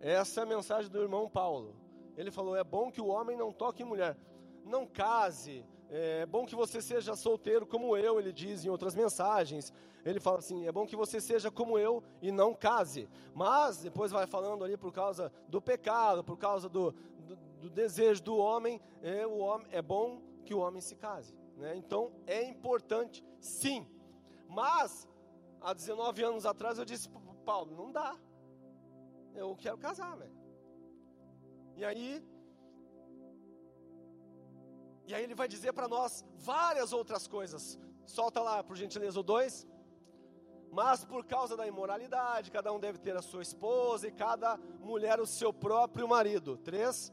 [0.00, 1.76] Essa é a mensagem do irmão Paulo.
[2.16, 4.16] Ele falou: é bom que o homem não toque em mulher.
[4.64, 5.62] Não case,
[5.92, 9.72] é bom que você seja solteiro como eu, ele diz em outras mensagens.
[10.04, 13.08] Ele fala assim: é bom que você seja como eu e não case.
[13.34, 16.92] Mas depois vai falando ali por causa do pecado, por causa do,
[17.26, 21.34] do, do desejo do homem, é, o homem, é bom que o homem se case.
[21.56, 21.76] Né?
[21.76, 23.84] Então é importante, sim.
[24.48, 25.08] Mas
[25.60, 27.08] há 19 anos atrás eu disse
[27.44, 28.16] Paulo: não dá.
[29.34, 30.38] Eu quero casar, velho.
[31.76, 32.24] E aí
[35.10, 37.76] e aí ele vai dizer para nós várias outras coisas.
[38.06, 39.66] Solta lá, por gentileza, o 2.
[40.70, 45.18] Mas por causa da imoralidade, cada um deve ter a sua esposa e cada mulher
[45.18, 46.56] o seu próprio marido.
[46.58, 47.12] 3.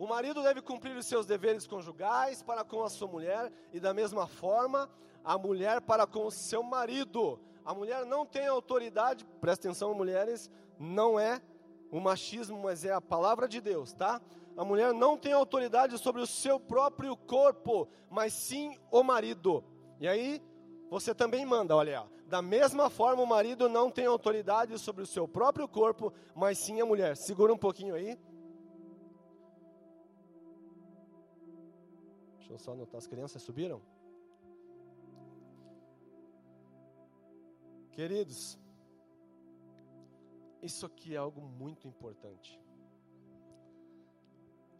[0.00, 3.94] O marido deve cumprir os seus deveres conjugais para com a sua mulher e da
[3.94, 4.90] mesma forma
[5.22, 7.38] a mulher para com o seu marido.
[7.64, 11.40] A mulher não tem autoridade, presta atenção, mulheres, não é
[11.88, 14.20] o machismo, mas é a palavra de Deus, tá?
[14.58, 19.62] A mulher não tem autoridade sobre o seu próprio corpo, mas sim o marido.
[20.00, 20.42] E aí,
[20.90, 25.28] você também manda, olha, da mesma forma o marido não tem autoridade sobre o seu
[25.28, 27.16] próprio corpo, mas sim a mulher.
[27.16, 28.18] Segura um pouquinho aí.
[32.38, 33.80] Deixa eu só anotar, as crianças subiram?
[37.92, 38.58] Queridos,
[40.60, 42.60] isso aqui é algo muito importante.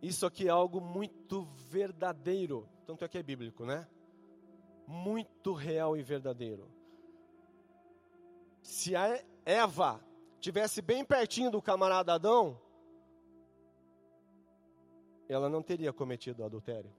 [0.00, 3.86] Isso aqui é algo muito verdadeiro, tanto é que é bíblico, né?
[4.86, 6.70] Muito real e verdadeiro.
[8.62, 10.00] Se a Eva
[10.40, 12.60] tivesse bem pertinho do camarada Adão,
[15.28, 16.92] ela não teria cometido adultério.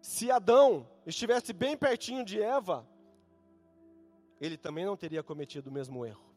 [0.00, 2.86] Se Adão estivesse bem pertinho de Eva,
[4.40, 6.27] ele também não teria cometido o mesmo erro.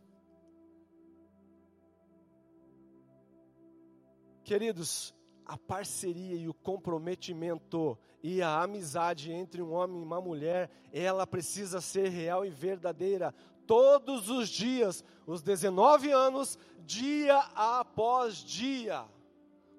[4.51, 10.69] Queridos, a parceria e o comprometimento e a amizade entre um homem e uma mulher,
[10.91, 13.33] ela precisa ser real e verdadeira.
[13.65, 19.05] todos os dias, os 19 anos, dia após dia.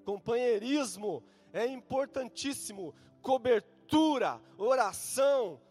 [0.05, 5.61] Companheirismo é importantíssimo, cobertura, oração.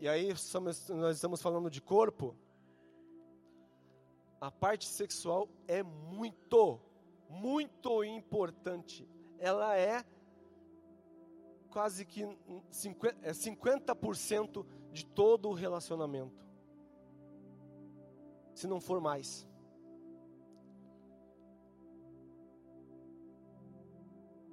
[0.00, 0.32] E aí
[0.94, 2.34] nós estamos falando de corpo.
[4.40, 6.80] A parte sexual é muito,
[7.28, 9.08] muito importante.
[9.38, 10.04] Ela é
[11.70, 12.22] quase que
[12.70, 16.46] 50%, é 50% de todo o relacionamento.
[18.54, 19.46] Se não for mais.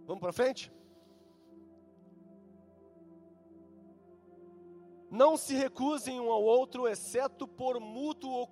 [0.05, 0.71] Vamos para frente?
[5.13, 8.47] Não se recusem um ao outro, exceto por mútuo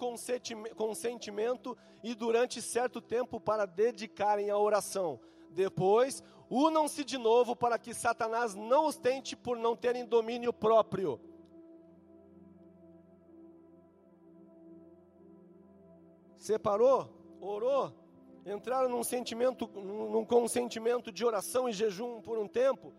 [0.76, 5.20] consentimento e durante certo tempo para dedicarem à oração.
[5.50, 6.22] Depois,
[6.52, 11.20] unam-se de novo para que Satanás não os tente por não terem domínio próprio.
[16.38, 17.10] Separou?
[17.42, 17.92] Orou?
[18.46, 22.94] entraram num sentimento, num consentimento de oração e jejum por um tempo,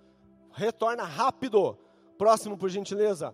[0.51, 1.79] retorna rápido.
[2.19, 3.33] Próximo, por gentileza.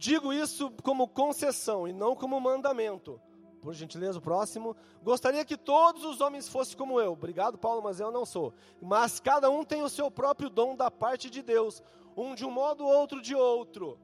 [0.00, 3.20] Digo isso como concessão e não como mandamento.
[3.60, 4.74] Por gentileza, o próximo.
[5.02, 7.12] Gostaria que todos os homens fossem como eu.
[7.12, 8.54] Obrigado, Paulo, mas eu não sou.
[8.80, 11.82] Mas cada um tem o seu próprio dom da parte de Deus,
[12.16, 14.00] um de um modo, outro de outro.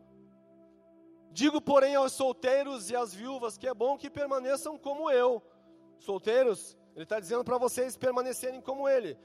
[1.33, 5.43] Digo, porém, aos solteiros e às viúvas que é bom que permaneçam como eu.
[5.99, 9.19] Solteiros, ele está dizendo para vocês permanecerem como ele.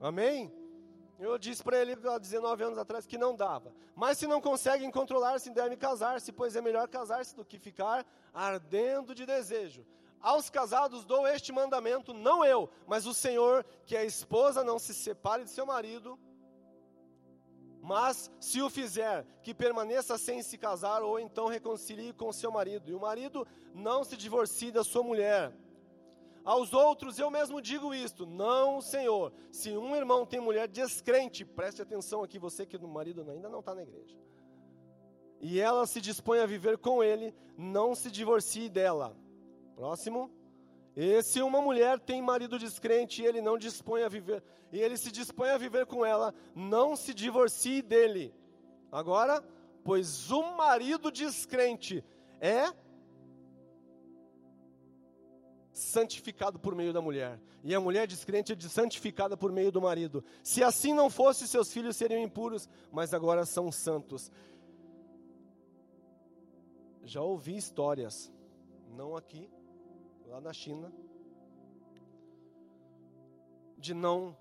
[0.00, 0.52] Amém?
[1.18, 3.72] Eu disse para ele há 19 anos atrás que não dava.
[3.94, 9.14] Mas se não conseguem controlar-se, devem casar-se, pois é melhor casar-se do que ficar ardendo
[9.14, 9.86] de desejo.
[10.20, 14.94] Aos casados dou este mandamento, não eu, mas o Senhor, que a esposa não se
[14.94, 16.18] separe de seu marido,
[17.82, 22.90] mas se o fizer, que permaneça sem se casar, ou então reconcilie com seu marido.
[22.90, 25.52] E o marido não se divorcie da sua mulher.
[26.44, 29.32] Aos outros eu mesmo digo isto: não, Senhor.
[29.50, 33.60] Se um irmão tem mulher descrente, preste atenção aqui, você que no marido ainda não
[33.60, 34.16] está na igreja,
[35.40, 39.16] e ela se dispõe a viver com ele, não se divorcie dela.
[39.74, 40.30] Próximo.
[40.96, 44.96] E se uma mulher tem marido descrente e ele não dispõe a viver, e ele
[44.96, 48.32] se dispõe a viver com ela, não se divorcie dele.
[48.92, 49.42] Agora,
[49.82, 52.04] pois o marido descrente
[52.40, 52.72] é
[55.74, 60.24] santificado por meio da mulher, e a mulher descrente é santificada por meio do marido.
[60.42, 64.30] Se assim não fosse, seus filhos seriam impuros, mas agora são santos.
[67.02, 68.32] Já ouvi histórias,
[68.96, 69.50] não aqui,
[70.26, 70.92] lá na China,
[73.76, 74.36] de não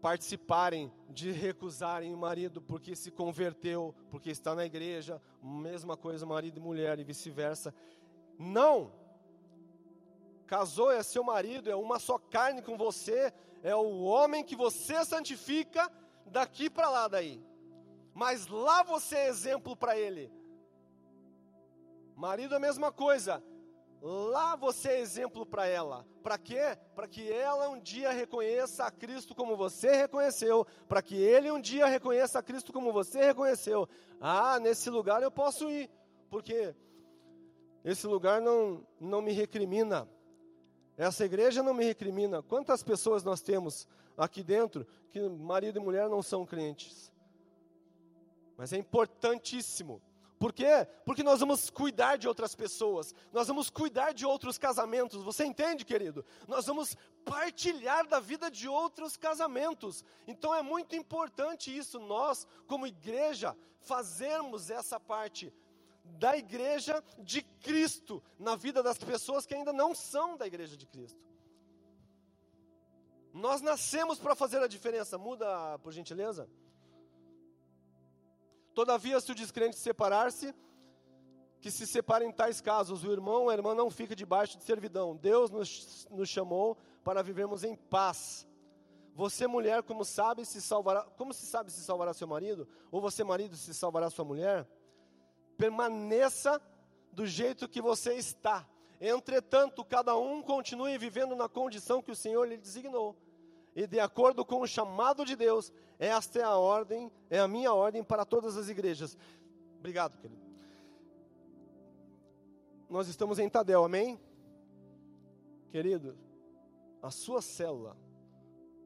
[0.00, 6.56] participarem, de recusarem o marido porque se converteu, porque está na igreja, mesma coisa marido
[6.56, 7.74] e mulher e vice-versa.
[8.38, 9.05] Não!
[10.46, 13.32] Casou, é seu marido, é uma só carne com você,
[13.62, 15.90] é o homem que você santifica
[16.26, 17.44] daqui para lá daí.
[18.14, 20.32] Mas lá você é exemplo para ele.
[22.14, 23.42] Marido é a mesma coisa.
[24.00, 26.06] Lá você é exemplo para ela.
[26.22, 26.78] Para quê?
[26.94, 30.66] Para que ela um dia reconheça a Cristo como você reconheceu.
[30.88, 33.88] Para que ele um dia reconheça a Cristo como você reconheceu.
[34.20, 35.90] Ah, nesse lugar eu posso ir.
[36.30, 36.74] Porque
[37.84, 40.08] esse lugar não, não me recrimina.
[40.96, 42.42] Essa igreja não me recrimina.
[42.42, 47.12] Quantas pessoas nós temos aqui dentro que marido e mulher não são crentes?
[48.56, 50.00] Mas é importantíssimo.
[50.38, 50.86] Por quê?
[51.04, 55.22] Porque nós vamos cuidar de outras pessoas, nós vamos cuidar de outros casamentos.
[55.22, 56.24] Você entende, querido?
[56.46, 60.04] Nós vamos partilhar da vida de outros casamentos.
[60.26, 65.52] Então é muito importante isso, nós, como igreja, fazermos essa parte
[66.18, 70.86] da igreja de Cristo na vida das pessoas que ainda não são da igreja de
[70.86, 71.20] Cristo.
[73.32, 75.18] Nós nascemos para fazer a diferença.
[75.18, 76.48] Muda, por gentileza.
[78.74, 80.54] Todavia, se o descrente separar-se,
[81.60, 84.64] que se separem em tais casos, o irmão ou a irmã não fica debaixo de
[84.64, 85.16] servidão.
[85.16, 88.46] Deus nos, nos chamou para vivermos em paz.
[89.14, 92.68] Você, mulher, como sabe se salvará, como se sabe se salvará seu marido?
[92.90, 94.68] Ou você, marido, se salvará sua mulher?
[95.56, 96.60] Permaneça
[97.12, 98.66] do jeito que você está.
[99.00, 103.16] Entretanto, cada um continue vivendo na condição que o Senhor lhe designou.
[103.74, 107.72] E de acordo com o chamado de Deus, esta é a ordem, é a minha
[107.72, 109.18] ordem para todas as igrejas.
[109.78, 110.40] Obrigado, querido.
[112.88, 114.18] Nós estamos em Tadel, amém?
[115.70, 116.16] Querido,
[117.02, 117.96] a sua célula,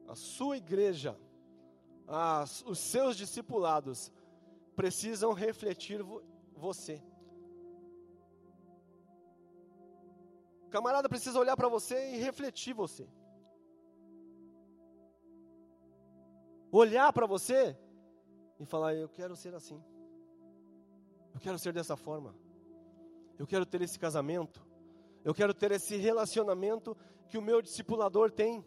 [0.07, 1.17] a sua igreja,
[2.07, 4.11] as, os seus discipulados
[4.75, 6.03] precisam refletir
[6.61, 7.01] você.
[10.71, 13.07] camarada precisa olhar para você e refletir você.
[16.71, 17.77] Olhar para você
[18.57, 19.83] e falar: Eu quero ser assim.
[21.33, 22.33] Eu quero ser dessa forma.
[23.37, 24.65] Eu quero ter esse casamento.
[25.23, 26.97] Eu quero ter esse relacionamento
[27.27, 28.65] que o meu discipulador tem.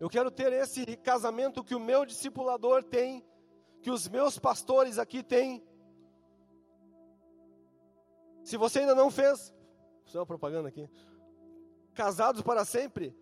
[0.00, 3.24] Eu quero ter esse casamento que o meu discipulador tem,
[3.82, 5.66] que os meus pastores aqui têm.
[8.48, 9.54] Se você ainda não fez,
[10.06, 10.88] só uma propaganda aqui.
[11.92, 13.14] Casados para sempre,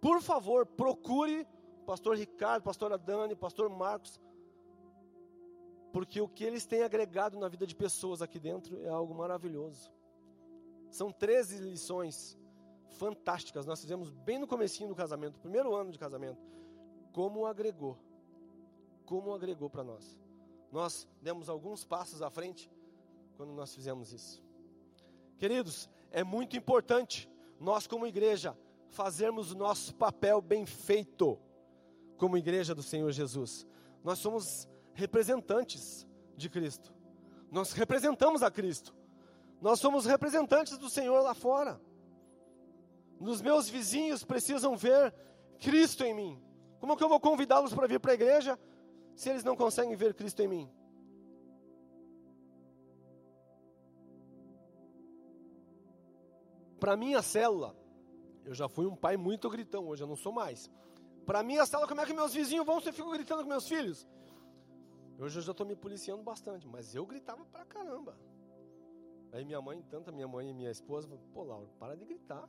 [0.00, 1.44] por favor, procure
[1.84, 4.20] pastor Ricardo, pastora Dani, pastor Marcos,
[5.92, 9.90] porque o que eles têm agregado na vida de pessoas aqui dentro é algo maravilhoso.
[10.92, 12.38] São 13 lições
[12.90, 13.66] fantásticas.
[13.66, 16.40] Nós fizemos bem no comecinho do casamento, primeiro ano de casamento.
[17.12, 17.98] Como agregou.
[19.04, 20.16] Como agregou para nós.
[20.70, 22.70] Nós demos alguns passos à frente
[23.36, 24.46] quando nós fizemos isso.
[25.38, 27.30] Queridos, é muito importante
[27.60, 28.58] nós como igreja
[28.90, 31.38] fazermos o nosso papel bem feito
[32.16, 33.66] como igreja do Senhor Jesus.
[34.02, 36.92] Nós somos representantes de Cristo.
[37.52, 38.94] Nós representamos a Cristo.
[39.60, 41.80] Nós somos representantes do Senhor lá fora.
[43.20, 45.14] Nos meus vizinhos precisam ver
[45.60, 46.42] Cristo em mim.
[46.80, 48.58] Como que eu vou convidá-los para vir para a igreja
[49.14, 50.70] se eles não conseguem ver Cristo em mim?
[56.78, 57.74] Para minha célula,
[58.44, 60.70] eu já fui um pai muito gritão, hoje eu não sou mais.
[61.26, 63.68] Para minha célula, como é que meus vizinhos vão se eu fico gritando com meus
[63.68, 64.06] filhos?
[65.18, 68.16] Hoje eu já estou me policiando bastante, mas eu gritava pra caramba.
[69.32, 72.48] Aí minha mãe, tanto a minha mãe e minha esposa, pô, Laura, para de gritar.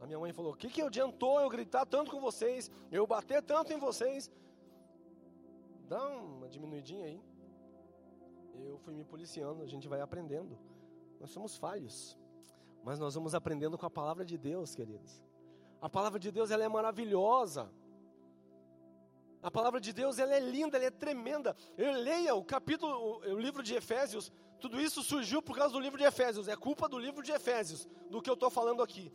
[0.00, 3.42] A minha mãe falou: O que, que adiantou eu gritar tanto com vocês, eu bater
[3.42, 4.30] tanto em vocês?
[5.88, 7.20] Dá uma diminuidinha aí.
[8.54, 10.58] Eu fui me policiando, a gente vai aprendendo.
[11.18, 12.18] Nós somos falhos,
[12.84, 15.22] mas nós vamos aprendendo com a palavra de Deus, queridos.
[15.80, 17.70] A palavra de Deus ela é maravilhosa.
[19.42, 21.56] A palavra de Deus ela é linda, ela é tremenda.
[21.76, 24.30] Eu leia o capítulo, o, o livro de Efésios.
[24.60, 26.46] Tudo isso surgiu por causa do livro de Efésios.
[26.46, 29.10] É culpa do livro de Efésios, do que eu estou falando aqui.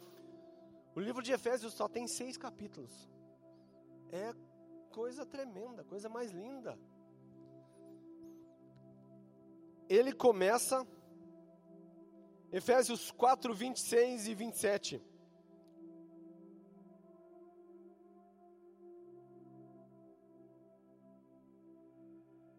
[0.96, 3.10] O livro de Efésios só tem seis capítulos.
[4.12, 4.34] É
[4.92, 6.78] coisa tremenda, coisa mais linda.
[9.88, 10.86] Ele começa,
[12.52, 15.02] Efésios 4, 26 e 27.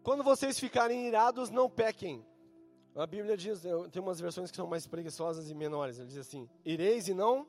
[0.01, 2.25] Quando vocês ficarem irados, não pequem.
[2.95, 3.61] A Bíblia diz,
[3.91, 5.99] tem umas versões que são mais preguiçosas e menores.
[5.99, 7.47] Ele diz assim: Ireis e não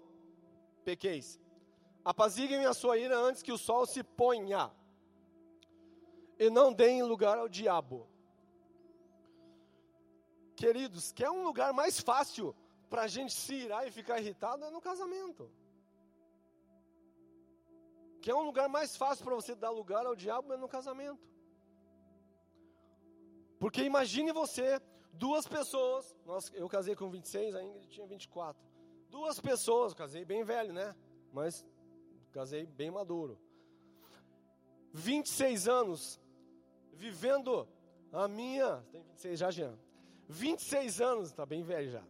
[0.85, 1.41] pequeis.
[2.05, 4.71] Apaziguem a sua ira antes que o sol se ponha.
[6.39, 8.09] E não deem lugar ao diabo.
[10.57, 12.55] Queridos, quer um lugar mais fácil
[12.91, 15.51] para a gente se irar e ficar irritado é no casamento.
[18.21, 21.27] Quer um lugar mais fácil para você dar lugar ao diabo é no casamento.
[23.59, 24.81] Porque imagine você,
[25.13, 28.73] duas pessoas, nós, eu casei com 26, a Ingrid tinha 24
[29.13, 30.97] duas pessoas, casei bem velho, né?
[31.31, 31.65] Mas
[32.33, 33.39] casei bem maduro.
[34.95, 36.21] 26 anos
[36.95, 37.69] vivendo
[38.11, 39.79] a minha, tem 26 já, Jean.
[40.29, 42.03] 26 anos, tá bem velho já.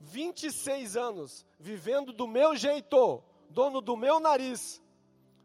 [0.00, 4.82] 26 anos vivendo do meu jeito, dono do meu nariz,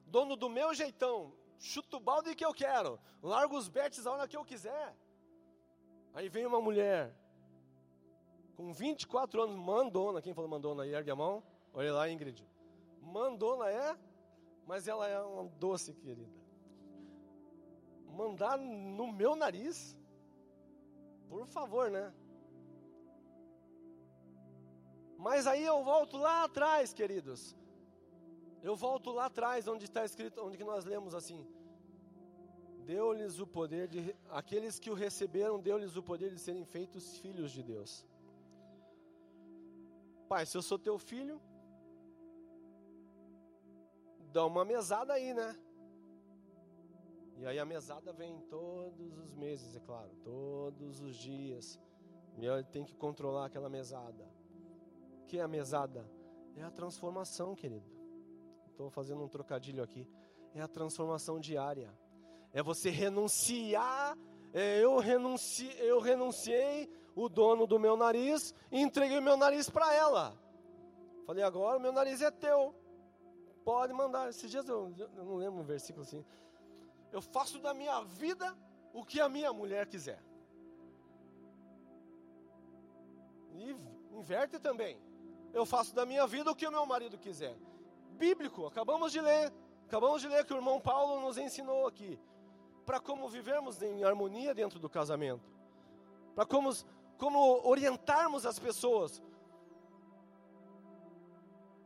[0.05, 4.27] dono do meu jeitão, chuto o balde que eu quero, largo os betes a hora
[4.27, 4.95] que eu quiser.
[6.13, 7.15] Aí vem uma mulher
[8.55, 11.41] com 24 anos, mandona, quem falou mandona aí, ergue a mão,
[11.73, 12.45] olha lá Ingrid,
[13.01, 13.97] mandona é,
[14.65, 16.29] mas ela é uma doce querida,
[18.09, 19.95] mandar no meu nariz,
[21.29, 22.11] por favor, né?
[25.17, 27.55] Mas aí eu volto lá atrás, queridos.
[28.61, 31.41] Eu volto lá atrás, onde está escrito, onde que nós lemos assim:
[32.85, 37.51] Deu-lhes o poder de aqueles que o receberam, deu-lhes o poder de serem feitos filhos
[37.51, 38.05] de Deus.
[40.27, 41.41] Pai, se eu sou teu filho,
[44.31, 45.55] dá uma mesada aí, né?
[47.39, 51.79] E aí a mesada vem todos os meses, é claro, todos os dias.
[52.37, 54.29] E eu tenho que controlar aquela mesada.
[55.23, 56.05] O que é a mesada?
[56.57, 57.89] É a transformação, querido.
[58.69, 60.05] Estou fazendo um trocadilho aqui.
[60.53, 61.97] É a transformação diária.
[62.51, 64.17] É você renunciar.
[64.51, 69.69] É, eu, renunci, eu renunciei o dono do meu nariz e entreguei o meu nariz
[69.69, 70.37] para ela.
[71.25, 72.75] Falei, agora o meu nariz é teu.
[73.63, 74.29] Pode mandar.
[74.29, 76.25] Esses dias eu, eu não lembro um versículo assim.
[77.11, 78.55] Eu faço da minha vida
[78.93, 80.21] o que a minha mulher quiser.
[83.55, 83.75] E
[84.11, 84.97] inverte também.
[85.53, 87.55] eu faço da minha vida o que o meu marido quiser.
[88.11, 89.51] Bíblico, acabamos de ler.
[89.87, 92.19] Acabamos de ler que o irmão Paulo nos ensinou aqui.
[92.85, 95.51] Para como vivermos em harmonia dentro do casamento.
[96.35, 96.69] Para como,
[97.17, 99.21] como orientarmos as pessoas.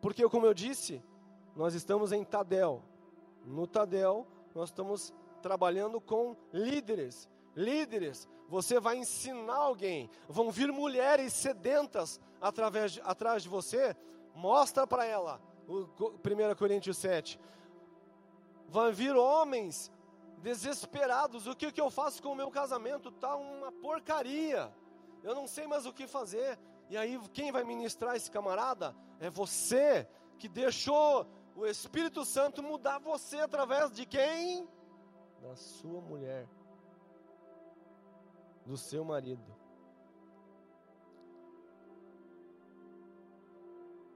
[0.02, 1.02] Porque, como eu disse,
[1.56, 2.84] nós estamos em Tadel.
[3.46, 7.28] No Tadel, nós estamos trabalhando com líderes.
[7.56, 10.10] Líderes, você vai ensinar alguém.
[10.28, 13.96] Vão vir mulheres sedentas através, atrás de você.
[14.36, 17.40] Mostra para ela, o 1 Coríntios 7.
[18.68, 19.92] Vão vir homens
[20.40, 21.48] desesperados.
[21.48, 23.10] O que, que eu faço com o meu casamento?
[23.10, 24.74] Está uma porcaria.
[25.24, 26.60] Eu não sei mais o que fazer.
[26.90, 28.96] E aí, quem vai ministrar esse camarada?
[29.20, 31.26] É você que deixou
[31.56, 34.68] o Espírito Santo mudar você através de quem?
[35.42, 36.48] Da sua mulher,
[38.66, 39.54] do seu marido.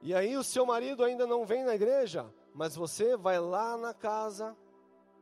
[0.02, 3.94] E aí o seu marido ainda não vem na igreja, mas você vai lá na
[3.94, 4.56] casa,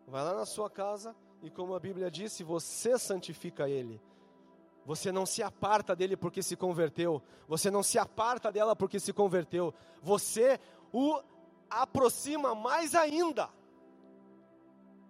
[0.08, 4.02] vai lá na sua casa e como a Bíblia disse, você santifica ele.
[4.86, 7.22] Você não se aparta dele porque se converteu.
[7.48, 9.74] Você não se aparta dela porque se converteu.
[10.02, 10.60] Você
[10.94, 11.22] o
[11.82, 13.50] aproxima mais ainda.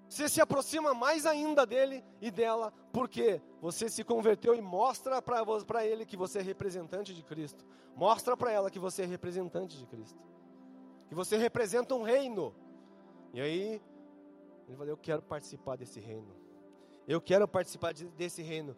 [0.08, 5.86] Você se aproxima mais ainda dele e dela, porque você se converteu e mostra para
[5.86, 7.66] ele que você é representante de Cristo.
[7.96, 10.22] Mostra para ela que você é representante de Cristo.
[11.08, 12.54] Que você representa um reino.
[13.34, 13.82] E aí,
[14.68, 16.36] ele falou: Eu quero participar desse reino.
[17.08, 18.76] Eu quero participar de, desse reino.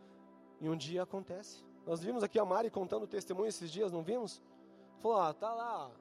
[0.59, 1.63] E um dia acontece.
[1.85, 4.41] Nós vimos aqui a Mari contando testemunho esses dias, não vimos?
[4.99, 5.91] Falou: Ah, tá lá.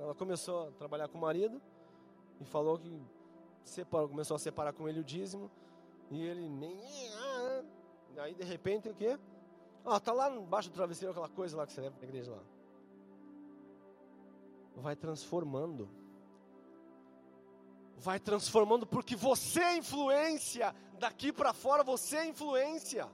[0.00, 1.60] Ela começou a trabalhar com o marido
[2.40, 2.98] e falou que
[3.62, 5.50] separou, começou a separar com ele o dízimo.
[6.10, 6.80] E ele nem.
[8.16, 9.18] Aí de repente o quê?
[9.84, 12.30] Ah, tá lá embaixo do travesseiro aquela coisa lá que você leva para a igreja
[12.30, 12.42] lá.
[14.76, 15.86] Vai transformando.
[17.98, 20.74] Vai transformando porque você é influência.
[20.98, 23.06] Daqui para fora você é influência.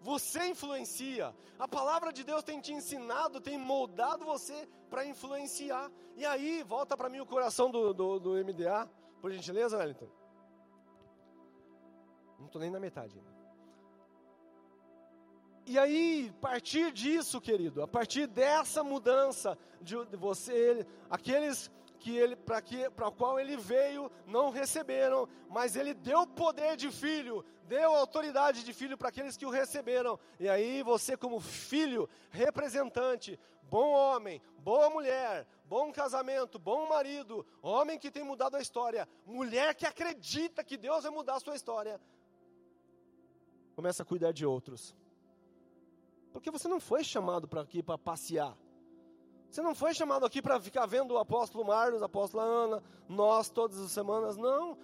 [0.00, 1.34] Você influencia.
[1.58, 5.90] A palavra de Deus tem te ensinado, tem moldado você para influenciar.
[6.16, 8.88] E aí, volta para mim o coração do, do, do MDA.
[9.20, 10.08] Por gentileza, Wellington.
[12.38, 13.40] Não estou nem na metade ainda.
[15.66, 21.70] E aí, a partir disso, querido, a partir dessa mudança de você, aqueles
[22.00, 26.76] que ele para que para o qual ele veio não receberam, mas ele deu poder
[26.76, 30.18] de filho, deu autoridade de filho para aqueles que o receberam.
[30.40, 37.98] E aí você como filho, representante, bom homem, boa mulher, bom casamento, bom marido, homem
[37.98, 42.00] que tem mudado a história, mulher que acredita que Deus vai mudar a sua história,
[43.76, 44.96] começa a cuidar de outros.
[46.32, 48.56] Porque você não foi chamado para aqui para passear.
[49.50, 53.50] Você não foi chamado aqui para ficar vendo o apóstolo Marlos, a apóstola Ana, nós
[53.50, 54.78] todas as semanas, não,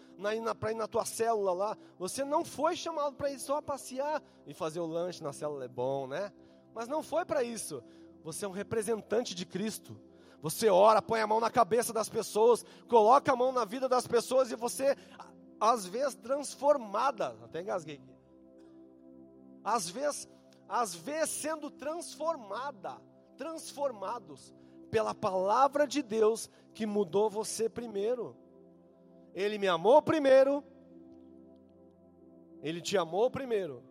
[0.59, 1.79] para ir na tua célula lá.
[2.01, 5.69] Você não foi chamado para ir só passear e fazer o lanche na célula é
[5.69, 6.33] bom, né?
[6.75, 7.81] Mas não foi para isso.
[8.25, 9.97] Você é um representante de Cristo.
[10.43, 14.05] Você ora, põe a mão na cabeça das pessoas, coloca a mão na vida das
[14.05, 14.97] pessoas e você,
[15.61, 17.37] às vezes, transformada.
[17.45, 18.01] Até engasguei.
[19.63, 20.29] Às vezes,
[20.69, 23.01] às vezes sendo transformada
[23.37, 24.55] transformados
[24.91, 28.37] pela palavra de Deus que mudou você primeiro.
[29.35, 30.65] Ele me amou primeiro,
[32.63, 33.83] ele te amou primeiro.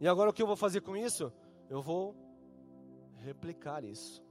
[0.00, 1.32] E agora o que eu vou fazer com isso?
[1.68, 2.14] Eu vou
[3.18, 4.22] replicar isso.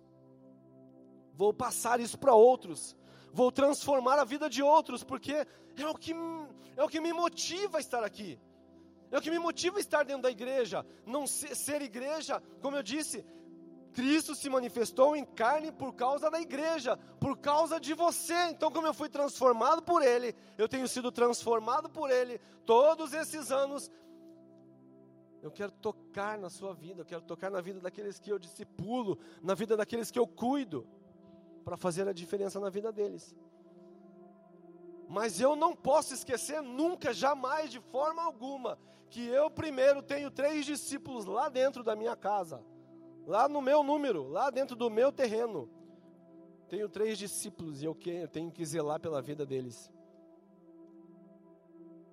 [1.33, 2.95] Vou passar isso para outros.
[3.33, 6.13] Vou transformar a vida de outros, porque é o que
[6.75, 8.39] é o que me motiva a estar aqui.
[9.11, 10.85] É o que me motiva a estar dentro da igreja.
[11.05, 13.23] Não ser, ser igreja, como eu disse,
[13.93, 18.49] Cristo se manifestou em carne por causa da igreja, por causa de você.
[18.49, 23.51] Então, como eu fui transformado por Ele, eu tenho sido transformado por Ele todos esses
[23.51, 23.91] anos.
[25.41, 29.19] Eu quero tocar na sua vida, eu quero tocar na vida daqueles que eu discipulo,
[29.41, 30.87] na vida daqueles que eu cuido,
[31.63, 33.35] para fazer a diferença na vida deles.
[35.07, 38.79] Mas eu não posso esquecer nunca, jamais, de forma alguma,
[39.09, 42.63] que eu primeiro tenho três discípulos lá dentro da minha casa
[43.25, 45.69] lá no meu número, lá dentro do meu terreno.
[46.67, 47.95] Tenho três discípulos e eu
[48.31, 49.91] tenho que zelar pela vida deles.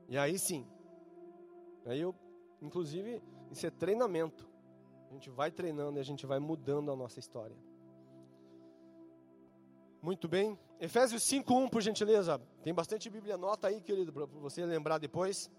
[0.09, 0.67] E aí sim,
[1.87, 2.15] aí eu,
[2.61, 4.49] inclusive, isso é treinamento.
[5.09, 7.57] A gente vai treinando e a gente vai mudando a nossa história.
[10.03, 10.59] Muito bem.
[10.79, 12.41] Efésios 5:1, por gentileza.
[12.63, 15.51] Tem bastante Bíblia, nota aí, querido, para você lembrar depois.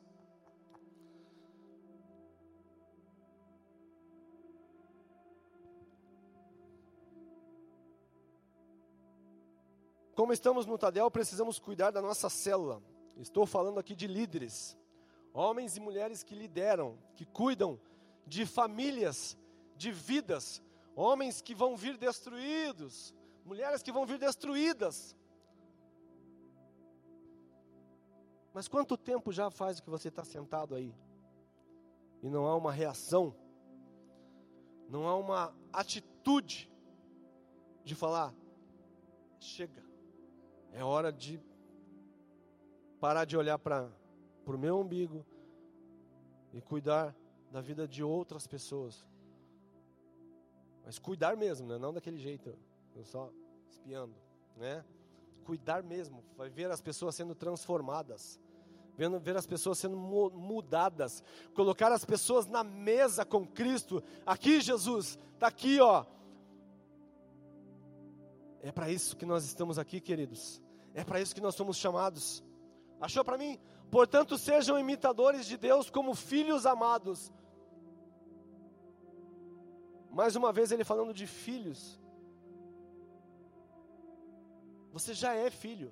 [10.16, 12.82] Como estamos no Tadel, precisamos cuidar da nossa célula.
[13.18, 14.78] Estou falando aqui de líderes,
[15.34, 17.80] homens e mulheres que lideram, que cuidam
[18.26, 19.38] de famílias,
[19.76, 20.62] de vidas,
[20.96, 23.14] homens que vão vir destruídos,
[23.46, 25.16] mulheres que vão vir destruídas.
[28.54, 30.94] Mas quanto tempo já faz que você está sentado aí?
[32.22, 33.34] E não há uma reação,
[34.90, 36.70] não há uma atitude
[37.84, 38.34] de falar:
[39.40, 39.81] chega,
[40.74, 41.40] é hora de
[43.00, 43.90] parar de olhar para
[44.46, 45.26] o meu umbigo
[46.54, 47.16] e cuidar
[47.52, 49.06] da vida de outras pessoas.
[50.86, 51.78] Mas cuidar mesmo, né?
[51.78, 52.54] não daquele jeito,
[53.04, 53.32] só
[53.70, 54.16] espiando,
[54.56, 54.84] né?
[55.44, 58.40] Cuidar mesmo, vai ver as pessoas sendo transformadas,
[58.96, 64.04] vendo, ver as pessoas sendo mudadas, colocar as pessoas na mesa com Cristo.
[64.26, 66.06] Aqui, Jesus, está aqui, ó.
[68.62, 70.62] É para isso que nós estamos aqui, queridos.
[70.94, 72.44] É para isso que nós somos chamados.
[73.00, 73.60] Achou para mim?
[73.90, 77.32] Portanto, sejam imitadores de Deus como filhos amados.
[80.12, 82.00] Mais uma vez ele falando de filhos.
[84.92, 85.92] Você já é filho.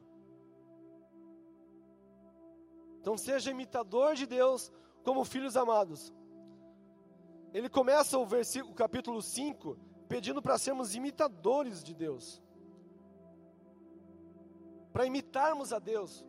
[3.00, 4.72] Então seja imitador de Deus
[5.04, 6.14] como filhos amados.
[7.54, 12.42] Ele começa o versículo, capítulo 5, pedindo para sermos imitadores de Deus.
[14.92, 16.26] Para imitarmos a Deus.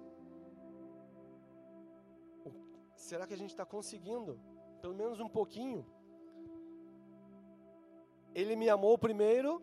[2.94, 4.40] Será que a gente está conseguindo?
[4.80, 5.84] Pelo menos um pouquinho.
[8.34, 9.62] Ele me amou primeiro.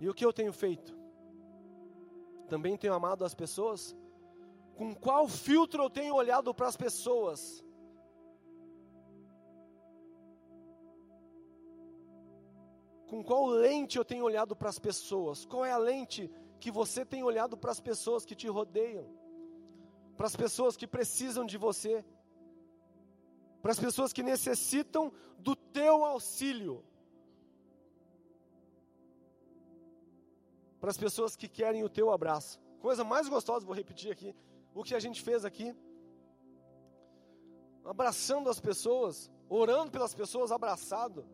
[0.00, 0.96] E o que eu tenho feito?
[2.48, 3.96] Também tenho amado as pessoas?
[4.76, 7.64] Com qual filtro eu tenho olhado para as pessoas?
[13.06, 15.44] Com qual lente eu tenho olhado para as pessoas?
[15.44, 19.06] Qual é a lente que você tem olhado para as pessoas que te rodeiam?
[20.16, 22.04] para as pessoas que precisam de você,
[23.60, 26.82] para as pessoas que necessitam do teu auxílio,
[30.80, 32.58] para as pessoas que querem o teu abraço.
[32.80, 34.34] Coisa mais gostosa, vou repetir aqui,
[34.74, 35.76] o que a gente fez aqui,
[37.84, 41.26] abraçando as pessoas, orando pelas pessoas, abraçado.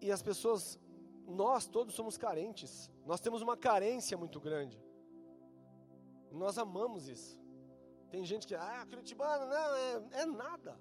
[0.00, 0.78] E as pessoas
[1.26, 2.90] nós todos somos carentes.
[3.06, 4.82] Nós temos uma carência muito grande.
[6.30, 7.40] Nós amamos isso.
[8.10, 10.80] Tem gente que, ah, Curitibano, não, é, é nada.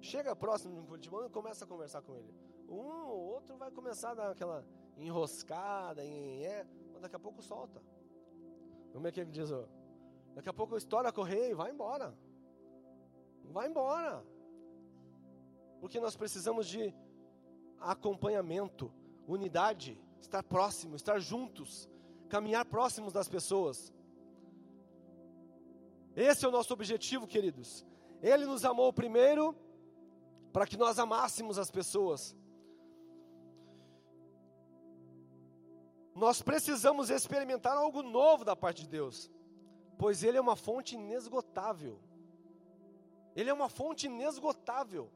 [0.00, 2.34] Chega próximo de um Curitibano e começa a conversar com ele.
[2.68, 4.66] Um ou outro vai começar a dar aquela
[4.96, 7.82] enroscada, em, é, mas daqui a pouco solta.
[8.92, 9.50] Como é que ele diz?
[10.34, 12.16] Daqui a pouco estoura a correia e vai embora.
[13.44, 14.24] Vai embora.
[15.80, 16.94] Porque nós precisamos de
[17.82, 18.92] acompanhamento
[19.26, 21.88] unidade, estar próximo, estar juntos,
[22.28, 23.92] caminhar próximos das pessoas.
[26.14, 27.84] Esse é o nosso objetivo, queridos.
[28.22, 29.56] Ele nos amou primeiro
[30.52, 32.36] para que nós amássemos as pessoas.
[36.14, 39.30] Nós precisamos experimentar algo novo da parte de Deus,
[39.98, 41.98] pois Ele é uma fonte inesgotável.
[43.34, 45.10] Ele é uma fonte inesgotável.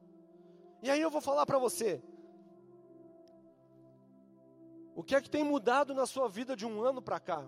[0.83, 2.03] E aí eu vou falar para você,
[4.97, 7.47] o que é que tem mudado na sua vida de um ano para cá?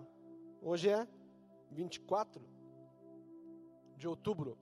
[0.61, 1.07] Hoje é
[1.71, 2.39] 24
[3.97, 4.55] de outubro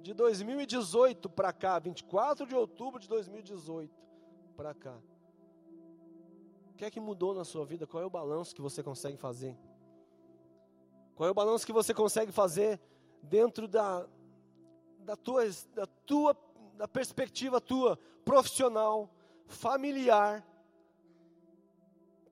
[0.00, 3.92] de 2018 para cá, 24 de outubro de 2018
[4.56, 4.96] para cá.
[6.70, 7.84] O que é que mudou na sua vida?
[7.84, 9.58] Qual é o balanço que você consegue fazer?
[11.16, 12.80] Qual é o balanço que você consegue fazer
[13.22, 14.06] dentro da,
[15.00, 15.42] da, tua,
[15.74, 16.36] da tua
[16.76, 19.10] da perspectiva tua profissional,
[19.48, 20.46] familiar,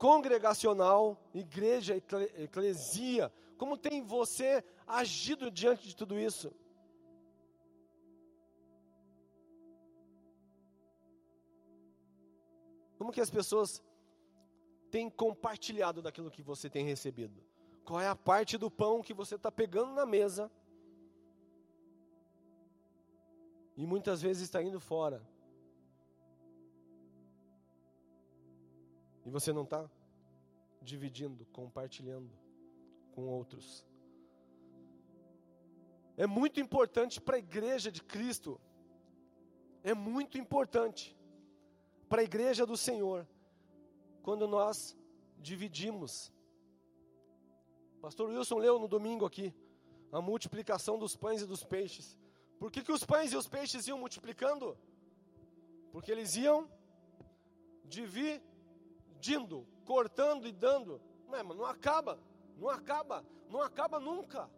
[0.03, 6.53] congregacional, igreja, eclesia, como tem você agido diante de tudo isso?
[12.97, 13.81] Como que as pessoas
[14.91, 17.41] têm compartilhado daquilo que você tem recebido?
[17.85, 20.51] Qual é a parte do pão que você está pegando na mesa?
[23.77, 25.25] E muitas vezes está indo fora.
[29.25, 29.89] E você não está
[30.81, 32.29] dividindo, compartilhando
[33.13, 33.85] com outros.
[36.15, 38.59] É muito importante para a igreja de Cristo,
[39.83, 41.17] é muito importante
[42.07, 43.27] para a igreja do Senhor,
[44.21, 44.95] quando nós
[45.39, 46.31] dividimos.
[48.01, 49.53] Pastor Wilson leu no domingo aqui
[50.11, 52.17] a multiplicação dos pães e dos peixes
[52.63, 54.77] Por que, que os pães e os peixes iam multiplicando?
[55.91, 56.69] Porque eles iam
[59.23, 61.01] dividindo, cortando e dando.
[61.27, 62.19] Não, é, mas não acaba,
[62.57, 64.49] não acaba, não acaba nunca.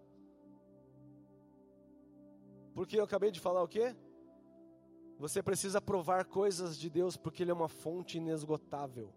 [2.74, 3.96] Porque eu acabei de falar o quê?
[5.18, 9.14] Você precisa provar coisas de Deus, porque Ele é uma fonte inesgotável.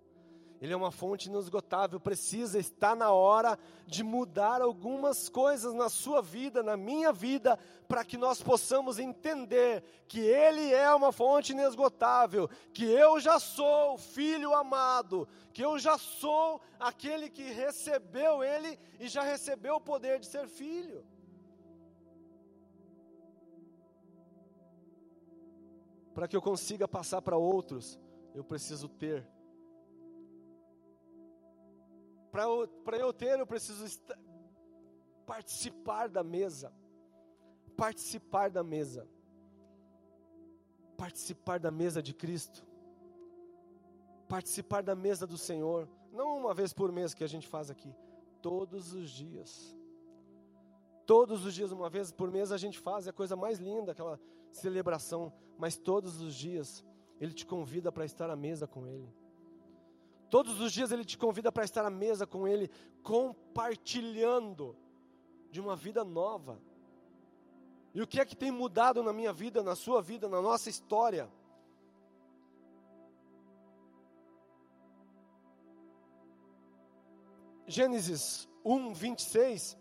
[0.60, 2.00] Ele é uma fonte inesgotável.
[2.00, 3.56] Precisa estar na hora
[3.86, 7.56] de mudar algumas coisas na sua vida, na minha vida,
[7.86, 13.96] para que nós possamos entender que Ele é uma fonte inesgotável, que eu já sou
[13.96, 20.18] filho amado, que eu já sou aquele que recebeu Ele e já recebeu o poder
[20.18, 21.06] de ser filho.
[26.12, 27.96] Para que eu consiga passar para outros,
[28.34, 29.24] eu preciso ter
[32.30, 34.00] para eu ter, eu preciso
[35.26, 36.72] participar da mesa.
[37.76, 39.06] Participar da mesa.
[40.96, 42.66] Participar da mesa de Cristo.
[44.28, 45.88] Participar da mesa do Senhor.
[46.12, 47.94] Não uma vez por mês que a gente faz aqui.
[48.42, 49.76] Todos os dias.
[51.06, 53.92] Todos os dias, uma vez por mês, a gente faz, é a coisa mais linda,
[53.92, 54.20] aquela
[54.50, 55.32] celebração.
[55.56, 56.84] Mas todos os dias,
[57.18, 59.08] Ele te convida para estar à mesa com Ele.
[60.30, 62.70] Todos os dias Ele te convida para estar à mesa com Ele,
[63.02, 64.76] compartilhando
[65.50, 66.60] de uma vida nova.
[67.94, 70.68] E o que é que tem mudado na minha vida, na sua vida, na nossa
[70.68, 71.30] história?
[77.66, 79.76] Gênesis 1, 26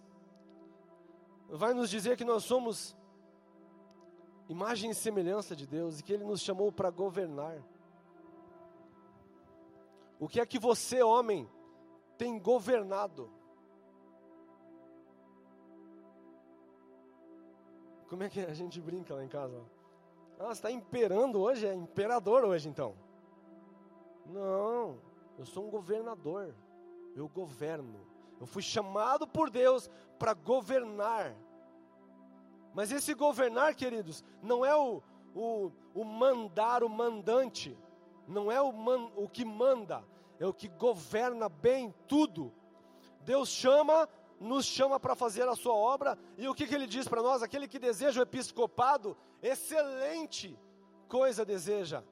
[1.49, 2.95] vai nos dizer que nós somos
[4.49, 7.63] imagem e semelhança de Deus e que Ele nos chamou para governar.
[10.19, 11.47] O que é que você, homem,
[12.17, 13.29] tem governado?
[18.09, 19.61] Como é que a gente brinca lá em casa?
[20.39, 21.67] Ah, está imperando hoje?
[21.67, 22.95] É imperador hoje então?
[24.25, 24.97] Não,
[25.37, 26.53] eu sou um governador.
[27.15, 27.99] Eu governo.
[28.39, 31.35] Eu fui chamado por Deus para governar.
[32.73, 35.01] Mas esse governar, queridos, não é o,
[35.33, 37.77] o, o mandar, o mandante
[38.27, 40.03] não é o, man, o que manda,
[40.39, 42.53] é o que governa bem tudo.
[43.21, 44.07] Deus chama,
[44.39, 47.41] nos chama para fazer a sua obra, e o que, que ele diz para nós?
[47.41, 50.57] Aquele que deseja o episcopado, excelente
[51.07, 52.03] coisa deseja,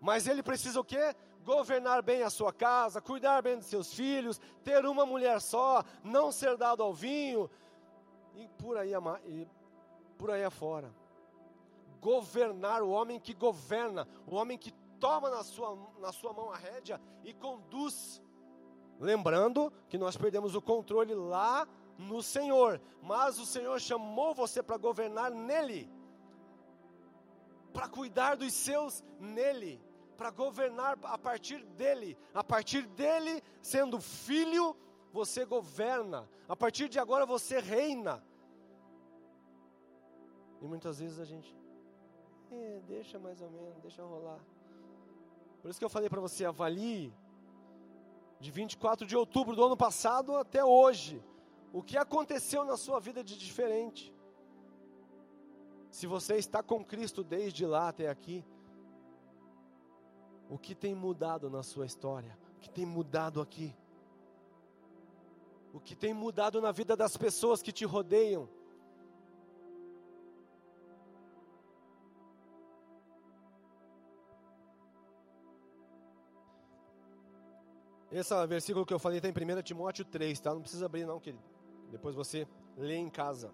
[0.00, 1.14] mas ele precisa o quê?
[1.44, 6.30] Governar bem a sua casa, cuidar bem dos seus filhos, ter uma mulher só, não
[6.30, 7.50] ser dado ao vinho,
[8.34, 8.92] e por aí,
[9.26, 9.48] e
[10.16, 10.94] por aí afora.
[12.00, 16.56] Governar o homem que governa, o homem que toma na sua, na sua mão a
[16.56, 18.22] rédea e conduz.
[19.00, 24.76] Lembrando que nós perdemos o controle lá no Senhor, mas o Senhor chamou você para
[24.76, 25.90] governar nele,
[27.72, 29.80] para cuidar dos seus nele,
[30.16, 34.76] para governar a partir dele, a partir dele, sendo filho,
[35.12, 38.22] você governa, a partir de agora você reina.
[40.60, 41.56] E muitas vezes a gente,
[42.50, 44.40] é, deixa mais ou menos, deixa rolar.
[45.60, 47.12] Por isso que eu falei para você, avalie
[48.40, 51.22] de 24 de outubro do ano passado até hoje,
[51.72, 54.14] o que aconteceu na sua vida de diferente.
[55.90, 58.44] Se você está com Cristo desde lá até aqui,
[60.48, 62.38] o que tem mudado na sua história?
[62.56, 63.74] O que tem mudado aqui?
[65.72, 68.48] O que tem mudado na vida das pessoas que te rodeiam?
[78.10, 80.54] Esse versículo que eu falei está em 1 Timóteo 3, tá?
[80.54, 81.44] Não precisa abrir não, querido.
[81.90, 82.46] Depois você
[82.76, 83.52] lê em casa.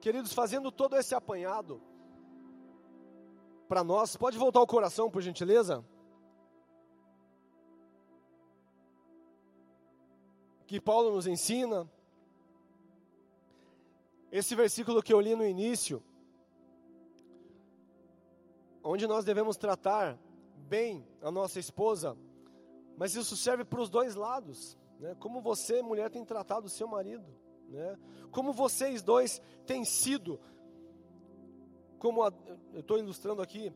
[0.00, 1.82] Queridos, fazendo todo esse apanhado
[3.68, 5.84] para nós, pode voltar o coração, por gentileza?
[10.66, 11.90] Que Paulo nos ensina.
[14.30, 16.02] Esse versículo que eu li no início,
[18.90, 20.18] onde nós devemos tratar
[20.68, 22.16] bem a nossa esposa,
[22.96, 24.76] mas isso serve para os dois lados.
[24.98, 25.14] Né?
[25.20, 27.24] Como você, mulher, tem tratado o seu marido.
[27.68, 27.96] Né?
[28.32, 30.40] Como vocês dois têm sido,
[32.00, 32.32] como a,
[32.72, 33.72] eu estou ilustrando aqui,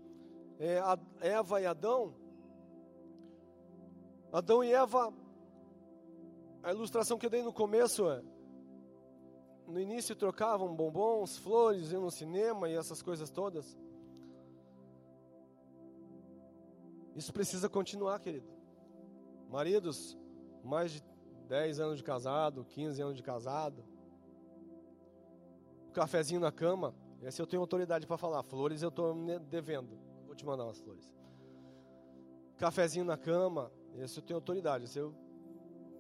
[0.59, 0.81] é,
[1.21, 2.13] Eva e Adão.
[4.33, 5.15] Adão e Eva,
[6.61, 8.21] a ilustração que eu dei no começo é,
[9.69, 13.79] no início trocavam bombons, flores, iam no cinema e essas coisas todas.
[17.15, 18.49] Isso precisa continuar, querido.
[19.49, 20.19] Maridos,
[20.63, 21.05] mais de
[21.49, 23.85] 10 anos de casado, 15 anos de casado.
[25.93, 28.43] cafezinho na cama, esse eu tenho autoridade para falar.
[28.43, 29.15] Flores eu estou
[29.49, 29.99] devendo.
[30.27, 31.11] Vou te mandar umas flores.
[32.57, 34.85] Cafezinho na cama, esse eu tenho autoridade.
[34.85, 35.15] Esse eu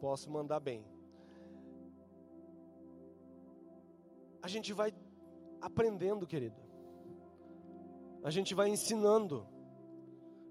[0.00, 0.84] posso mandar bem.
[4.42, 4.92] A gente vai
[5.60, 6.60] aprendendo, querido.
[8.22, 9.46] A gente vai ensinando.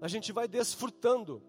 [0.04, 1.42] A gente vai desfrutando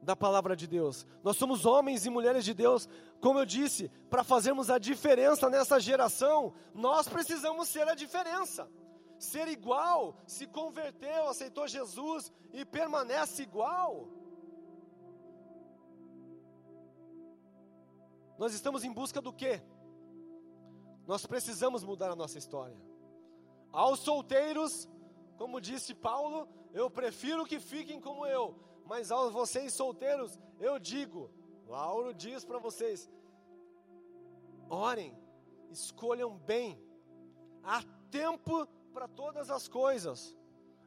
[0.00, 1.04] da palavra de Deus.
[1.20, 2.88] Nós somos homens e mulheres de Deus,
[3.20, 8.70] como eu disse, para fazermos a diferença nessa geração, nós precisamos ser a diferença.
[9.18, 14.08] Ser igual, se converteu, aceitou Jesus e permanece igual.
[18.38, 19.60] Nós estamos em busca do quê?
[21.04, 22.76] Nós precisamos mudar a nossa história.
[23.72, 24.88] Aos solteiros,
[25.36, 28.54] como disse Paulo, eu prefiro que fiquem como eu,
[28.86, 31.30] mas aos vocês solteiros, eu digo,
[31.66, 33.10] Lauro diz para vocês:
[34.68, 35.16] orem,
[35.70, 36.80] escolham bem,
[37.62, 40.36] há tempo para todas as coisas,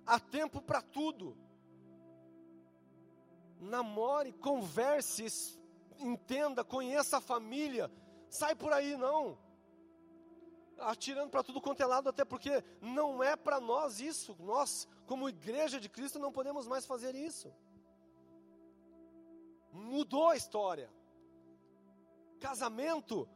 [0.06, 1.38] há tempo para tudo.
[3.60, 5.58] Namore, converse,
[5.98, 7.90] entenda, conheça a família,
[8.30, 9.38] sai por aí não,
[10.80, 15.30] atirando para tudo quanto é lado, até porque não é para nós isso, nós, como
[15.30, 17.54] igreja de Cristo, não podemos mais fazer isso
[19.74, 20.90] mudou a história.
[22.40, 23.28] Casamento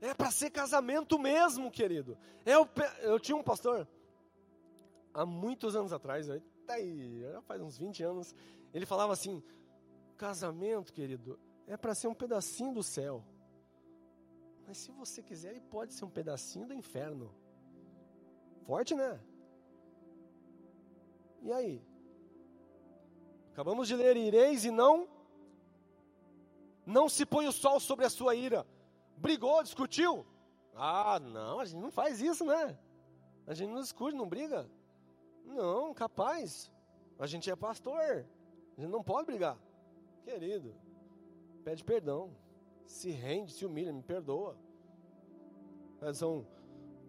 [0.00, 2.18] é para ser casamento mesmo, querido.
[2.44, 2.68] Eu,
[3.00, 3.86] eu tinha um pastor,
[5.12, 6.26] há muitos anos atrás,
[6.66, 8.34] tá aí, faz uns 20 anos,
[8.72, 9.42] ele falava assim:
[10.16, 13.24] casamento, querido, é para ser um pedacinho do céu.
[14.66, 17.34] Mas se você quiser, ele pode ser um pedacinho do inferno.
[18.66, 19.20] Forte, né?
[21.42, 21.82] E aí?
[23.52, 25.08] Acabamos de ler: ireis e não
[26.84, 28.66] não se põe o sol sobre a sua ira.
[29.16, 30.26] Brigou, discutiu?
[30.74, 32.76] Ah, não, a gente não faz isso, né?
[33.46, 34.68] A gente não discute, não briga.
[35.44, 36.70] Não, capaz.
[37.18, 38.00] A gente é pastor.
[38.00, 39.58] A gente não pode brigar.
[40.24, 40.74] Querido,
[41.64, 42.34] pede perdão.
[42.86, 44.56] Se rende, se humilha, me perdoa.
[46.14, 46.46] São,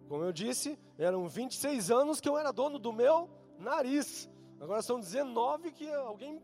[0.08, 4.30] como eu disse, eram 26 anos que eu era dono do meu nariz.
[4.60, 6.40] Agora são 19 que alguém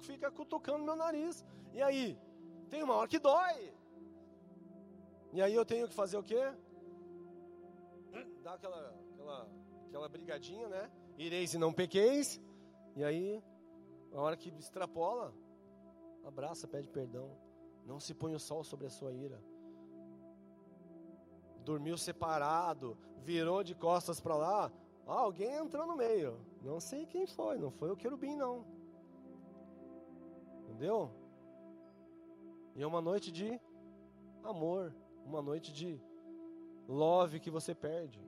[0.00, 1.44] fica cutucando meu nariz.
[1.72, 2.18] E aí?
[2.68, 3.72] Tem uma hora que dói.
[5.32, 6.52] E aí eu tenho que fazer o quê?
[8.42, 9.48] Dar aquela, aquela,
[9.88, 10.90] aquela brigadinha, né?
[11.16, 12.40] Ireis e não pequeis.
[12.96, 13.42] E aí,
[14.12, 15.34] a hora que extrapola,
[16.24, 17.30] abraça, pede perdão.
[17.84, 19.42] Não se põe o sol sobre a sua ira.
[21.64, 24.72] Dormiu separado, virou de costas para lá.
[25.06, 26.38] Ah, alguém entrou no meio.
[26.62, 28.64] Não sei quem foi, não foi o querubim, não.
[30.62, 31.10] Entendeu?
[32.74, 33.60] E é uma noite de
[34.42, 36.00] amor, uma noite de
[36.88, 38.20] love que você perde.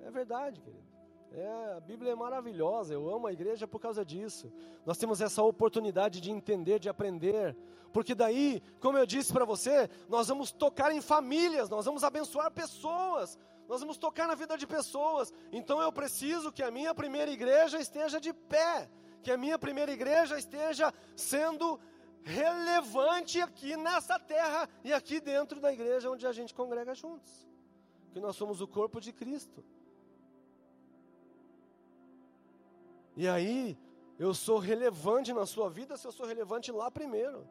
[0.00, 0.95] É verdade, querido.
[1.32, 4.52] É, a Bíblia é maravilhosa, eu amo a igreja por causa disso.
[4.84, 7.56] Nós temos essa oportunidade de entender, de aprender,
[7.92, 12.50] porque daí, como eu disse para você, nós vamos tocar em famílias, nós vamos abençoar
[12.50, 15.32] pessoas, nós vamos tocar na vida de pessoas.
[15.52, 18.88] Então eu preciso que a minha primeira igreja esteja de pé,
[19.22, 21.80] que a minha primeira igreja esteja sendo
[22.22, 27.48] relevante aqui nessa terra e aqui dentro da igreja onde a gente congrega juntos.
[28.12, 29.64] Que nós somos o corpo de Cristo.
[33.16, 33.78] E aí,
[34.18, 37.46] eu sou relevante na sua vida se eu sou relevante lá primeiro.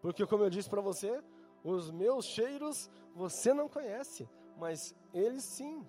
[0.00, 1.22] Porque, como eu disse para você,
[1.62, 5.86] os meus cheiros você não conhece, mas eles sim.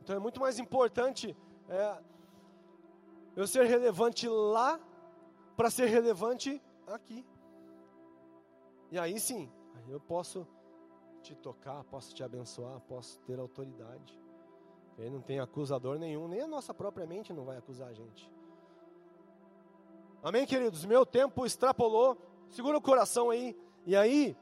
[0.00, 1.36] Então é muito mais importante
[1.68, 2.02] é,
[3.36, 4.80] eu ser relevante lá
[5.56, 7.26] para ser relevante aqui.
[8.90, 9.50] E aí sim,
[9.88, 10.46] eu posso
[11.22, 14.18] te tocar, posso te abençoar, posso ter autoridade.
[15.00, 18.30] Aí não tem acusador nenhum, nem a nossa própria mente não vai acusar a gente.
[20.22, 20.84] Amém, queridos?
[20.84, 22.18] Meu tempo extrapolou.
[22.50, 23.56] Segura o coração aí.
[23.86, 24.36] E aí,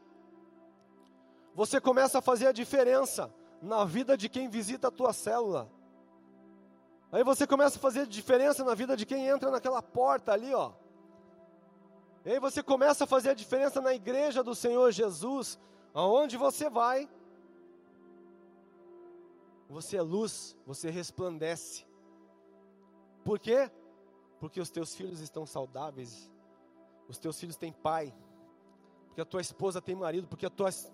[1.54, 3.32] você começa a fazer a diferença
[3.62, 5.70] na vida de quem visita a tua célula.
[7.12, 10.72] Aí você começa a fazer diferença na vida de quem entra naquela porta ali, ó.
[12.24, 15.58] E aí você começa a fazer a diferença na igreja do Senhor Jesus,
[15.94, 17.08] aonde você vai.
[19.68, 21.86] Você é luz, você resplandece.
[23.24, 23.70] Por quê?
[24.40, 26.30] Porque os teus filhos estão saudáveis,
[27.08, 28.14] os teus filhos têm pai,
[29.06, 30.50] porque a tua esposa tem marido, porque o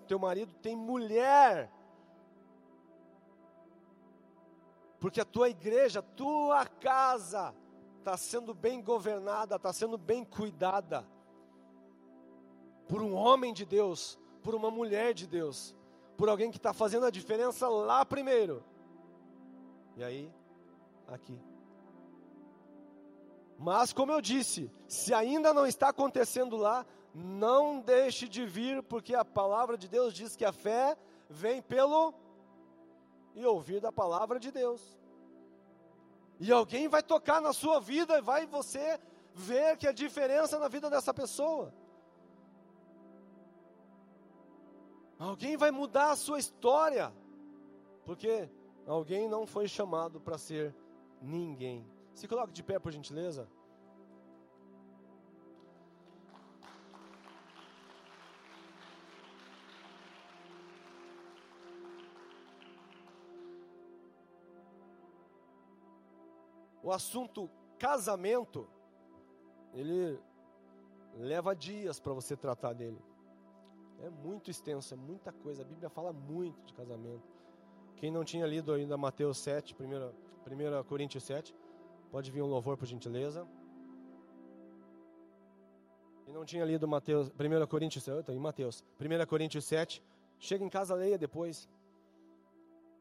[0.07, 1.71] teu marido tem mulher.
[5.05, 7.53] porque a tua igreja, tua casa,
[7.99, 11.05] está sendo bem governada, está sendo bem cuidada
[12.87, 15.75] por um homem de Deus, por uma mulher de Deus,
[16.17, 18.63] por alguém que está fazendo a diferença lá primeiro.
[19.97, 20.31] E aí,
[21.07, 21.39] aqui.
[23.57, 29.15] Mas, como eu disse, se ainda não está acontecendo lá, não deixe de vir, porque
[29.15, 30.97] a palavra de Deus diz que a fé
[31.29, 32.13] vem pelo
[33.33, 34.81] e ouvir da palavra de Deus.
[36.39, 38.99] E alguém vai tocar na sua vida e vai você
[39.33, 41.73] ver que a diferença na vida dessa pessoa.
[45.17, 47.13] Alguém vai mudar a sua história,
[48.05, 48.49] porque
[48.85, 50.75] alguém não foi chamado para ser
[51.21, 51.87] ninguém.
[52.13, 53.47] Se coloque de pé, por gentileza.
[66.83, 67.49] O assunto
[67.79, 68.69] casamento,
[69.73, 70.19] ele
[71.15, 73.01] leva dias para você tratar dele.
[74.01, 75.61] É muito extenso, é muita coisa.
[75.61, 77.23] A Bíblia fala muito de casamento.
[77.95, 81.55] Quem não tinha lido ainda Mateus 7, 1, 1 Coríntios 7,
[82.11, 83.47] pode vir um louvor por gentileza.
[86.25, 90.03] Quem não tinha lido Mateus, 1 Coríntios 7, em Mateus, 1 Coríntios 7,
[90.39, 91.69] chega em casa, leia depois.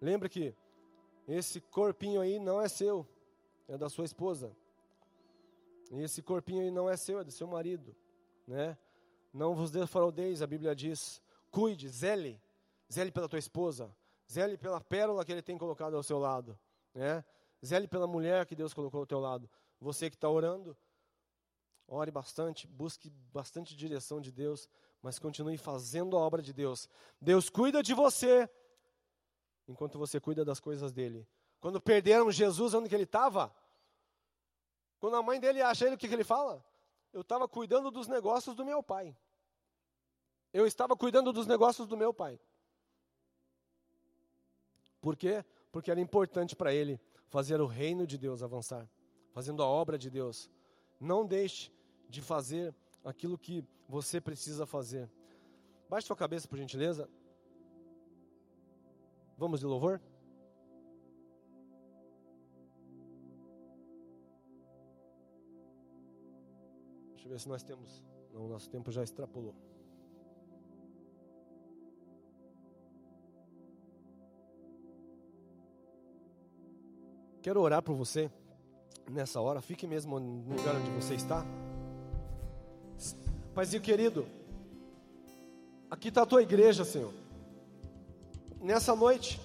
[0.01, 0.55] Lembre que
[1.27, 3.07] esse corpinho aí não é seu,
[3.69, 4.55] é da sua esposa.
[5.91, 7.95] E esse corpinho aí não é seu, é do seu marido,
[8.47, 8.77] né?
[9.35, 11.21] Não vos defraudeis, a Bíblia diz.
[11.51, 12.41] Cuide, zele,
[12.91, 13.95] zele pela tua esposa,
[14.31, 16.57] zele pela pérola que ele tem colocado ao seu lado,
[16.95, 17.25] né?
[17.65, 19.51] Zele pela mulher que Deus colocou ao teu lado.
[19.81, 20.77] Você que está orando,
[21.89, 24.69] ore bastante, busque bastante direção de Deus,
[25.03, 26.89] mas continue fazendo a obra de Deus.
[27.21, 28.49] Deus cuida de você,
[29.67, 31.27] enquanto você cuida das coisas dele.
[31.61, 33.55] Quando perderam Jesus, onde que ele estava?
[35.01, 36.65] Quando a mãe dele acha ele, o que, que ele fala?
[37.13, 39.17] Eu estava cuidando dos negócios do meu pai.
[40.55, 42.39] Eu estava cuidando dos negócios do meu pai.
[45.01, 45.45] Por quê?
[45.73, 48.89] Porque era importante para ele fazer o reino de Deus avançar,
[49.33, 50.49] fazendo a obra de Deus.
[51.01, 51.73] Não deixe
[52.09, 52.73] de fazer
[53.05, 55.11] aquilo que você precisa fazer.
[55.89, 57.11] Baixe sua cabeça, por gentileza.
[59.37, 60.01] Vamos de louvor?
[67.11, 68.05] Deixa eu ver se nós temos.
[68.33, 69.74] Não, nosso tempo já extrapolou.
[77.45, 78.31] Quero orar por você
[79.07, 79.61] nessa hora.
[79.61, 81.45] Fique mesmo no lugar onde você está.
[83.55, 84.27] Paizinho querido,
[85.91, 87.13] aqui está a tua igreja, Senhor.
[88.63, 89.39] Nessa noite,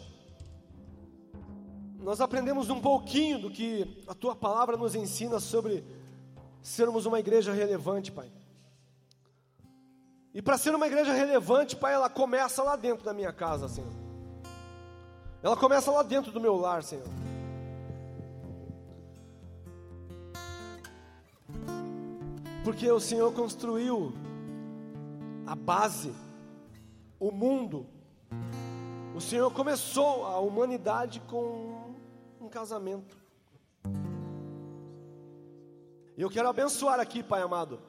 [2.00, 5.84] nós aprendemos um pouquinho do que a tua palavra nos ensina sobre
[6.62, 8.32] sermos uma igreja relevante, Pai.
[10.34, 13.92] E para ser uma igreja relevante, Pai, ela começa lá dentro da minha casa, Senhor.
[15.44, 17.29] Ela começa lá dentro do meu lar, Senhor.
[22.70, 24.14] Porque o Senhor construiu
[25.48, 26.14] a base,
[27.20, 27.88] o mundo.
[29.16, 31.96] O Senhor começou a humanidade com
[32.40, 33.18] um casamento.
[36.16, 37.80] E eu quero abençoar aqui, Pai amado.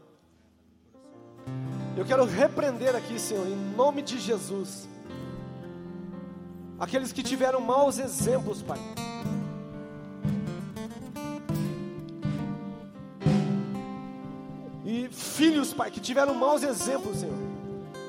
[1.95, 4.89] Eu quero repreender aqui, Senhor, em nome de Jesus.
[6.79, 8.79] Aqueles que tiveram maus exemplos, Pai
[15.41, 17.35] filhos, Pai, que tiveram maus exemplos, Senhor.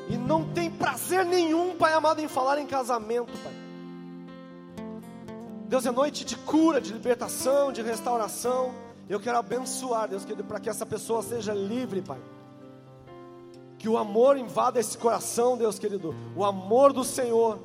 [0.09, 3.53] E não tem prazer nenhum, Pai amado, em falar em casamento, Pai.
[5.69, 8.73] Deus, é noite de cura, de libertação, de restauração.
[9.07, 12.19] Eu quero abençoar, Deus querido, para que essa pessoa seja livre, Pai.
[13.79, 16.13] Que o amor invada esse coração, Deus querido.
[16.35, 17.57] O amor do Senhor.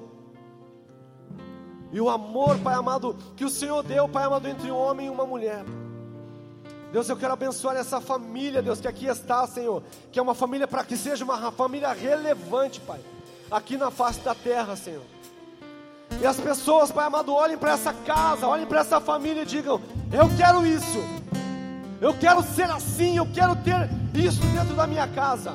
[1.93, 5.11] E o amor, Pai amado, que o Senhor deu, Pai amado, entre um homem e
[5.11, 5.65] uma mulher.
[6.97, 9.83] Deus, eu quero abençoar essa família, Deus, que aqui está, Senhor.
[10.11, 12.99] Que é uma família para que seja uma família relevante, Pai.
[13.51, 15.03] Aqui na face da terra, Senhor.
[16.19, 19.79] E as pessoas, Pai amado, olhem para essa casa, olhem para essa família e digam:
[20.11, 20.99] Eu quero isso.
[22.01, 25.53] Eu quero ser assim, eu quero ter isso dentro da minha casa.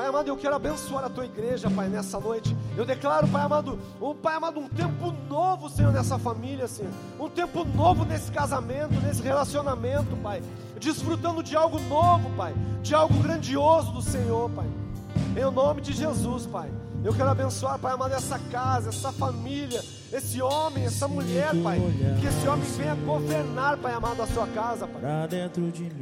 [0.00, 2.56] Pai amado, eu quero abençoar a tua igreja, Pai, nessa noite.
[2.74, 6.90] Eu declaro, Pai amado, um Pai amado, um tempo novo, Senhor, nessa família, Senhor.
[7.18, 10.42] Um tempo novo nesse casamento, nesse relacionamento, Pai.
[10.80, 12.54] Desfrutando de algo novo, Pai.
[12.82, 14.70] De algo grandioso do Senhor, Pai.
[15.36, 16.70] Em nome de Jesus, Pai.
[17.02, 19.82] Eu quero abençoar, Pai amado, essa casa, essa família,
[20.12, 21.80] esse homem, essa mulher, Pai.
[22.20, 25.00] Que esse homem venha governar, Pai amado, a sua casa, Pai.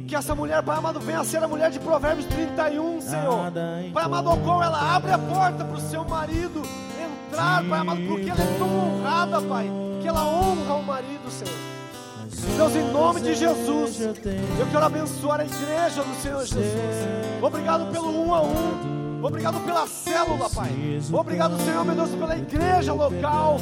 [0.07, 3.51] Que essa mulher, Pai amado, venha ser a mulher de Provérbios 31, Senhor.
[3.93, 6.61] Pai amado, ao qual ela abre a porta para o seu marido
[7.29, 9.71] entrar, Pai amado, porque ela é tão honrada, Pai.
[10.01, 11.55] Que ela honra o marido, Senhor.
[12.57, 16.65] Deus, em nome de Jesus, eu quero abençoar a igreja do Senhor Jesus.
[17.41, 18.98] Obrigado pelo um a um.
[19.21, 20.69] Obrigado pela célula, Pai.
[21.11, 23.57] Obrigado, Senhor, meu Deus, pela igreja local.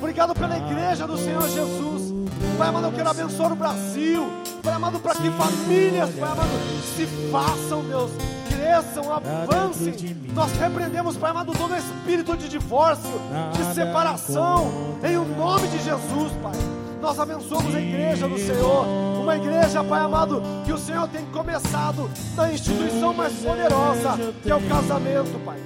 [0.00, 2.12] Obrigado pela igreja do Senhor Jesus.
[2.56, 4.26] Pai amado, eu quero abençoar o Brasil.
[4.62, 6.48] Pai amado, para que famílias, Pai amado,
[6.96, 8.10] se façam, Deus,
[8.48, 10.16] cresçam, avancem.
[10.34, 13.10] Nós repreendemos, Pai amado, todo espírito de divórcio,
[13.52, 16.87] de separação, em o nome de Jesus, Pai.
[17.00, 18.84] Nós abençoamos a igreja do Senhor,
[19.20, 24.54] uma igreja, Pai amado, que o Senhor tem começado na instituição mais poderosa, que é
[24.54, 25.58] o casamento, Pai.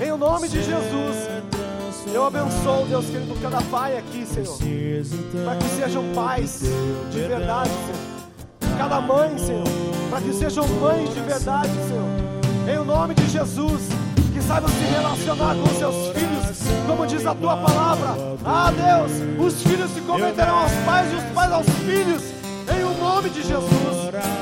[0.00, 1.16] Em nome de Jesus,
[2.12, 4.56] eu abençoo, Deus querido, cada pai aqui, Senhor,
[5.44, 6.62] para que sejam pais
[7.10, 8.78] de verdade, Senhor.
[8.78, 9.64] Cada mãe, Senhor,
[10.08, 12.80] para que sejam mães de verdade, Senhor.
[12.82, 13.82] Em nome de Jesus,
[14.32, 16.29] que saibam se relacionar com seus filhos,
[16.86, 18.36] como diz a tua palavra.
[18.44, 22.22] Ah, Deus, os filhos se cometerão aos pais e os pais aos filhos,
[22.74, 23.70] em o nome de Jesus.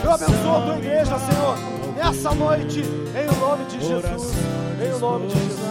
[0.04, 1.58] Eu abençoo a tua igreja, Senhor,
[1.96, 4.32] nessa noite, em nome de Jesus.
[4.80, 5.67] Em o nome de Jesus.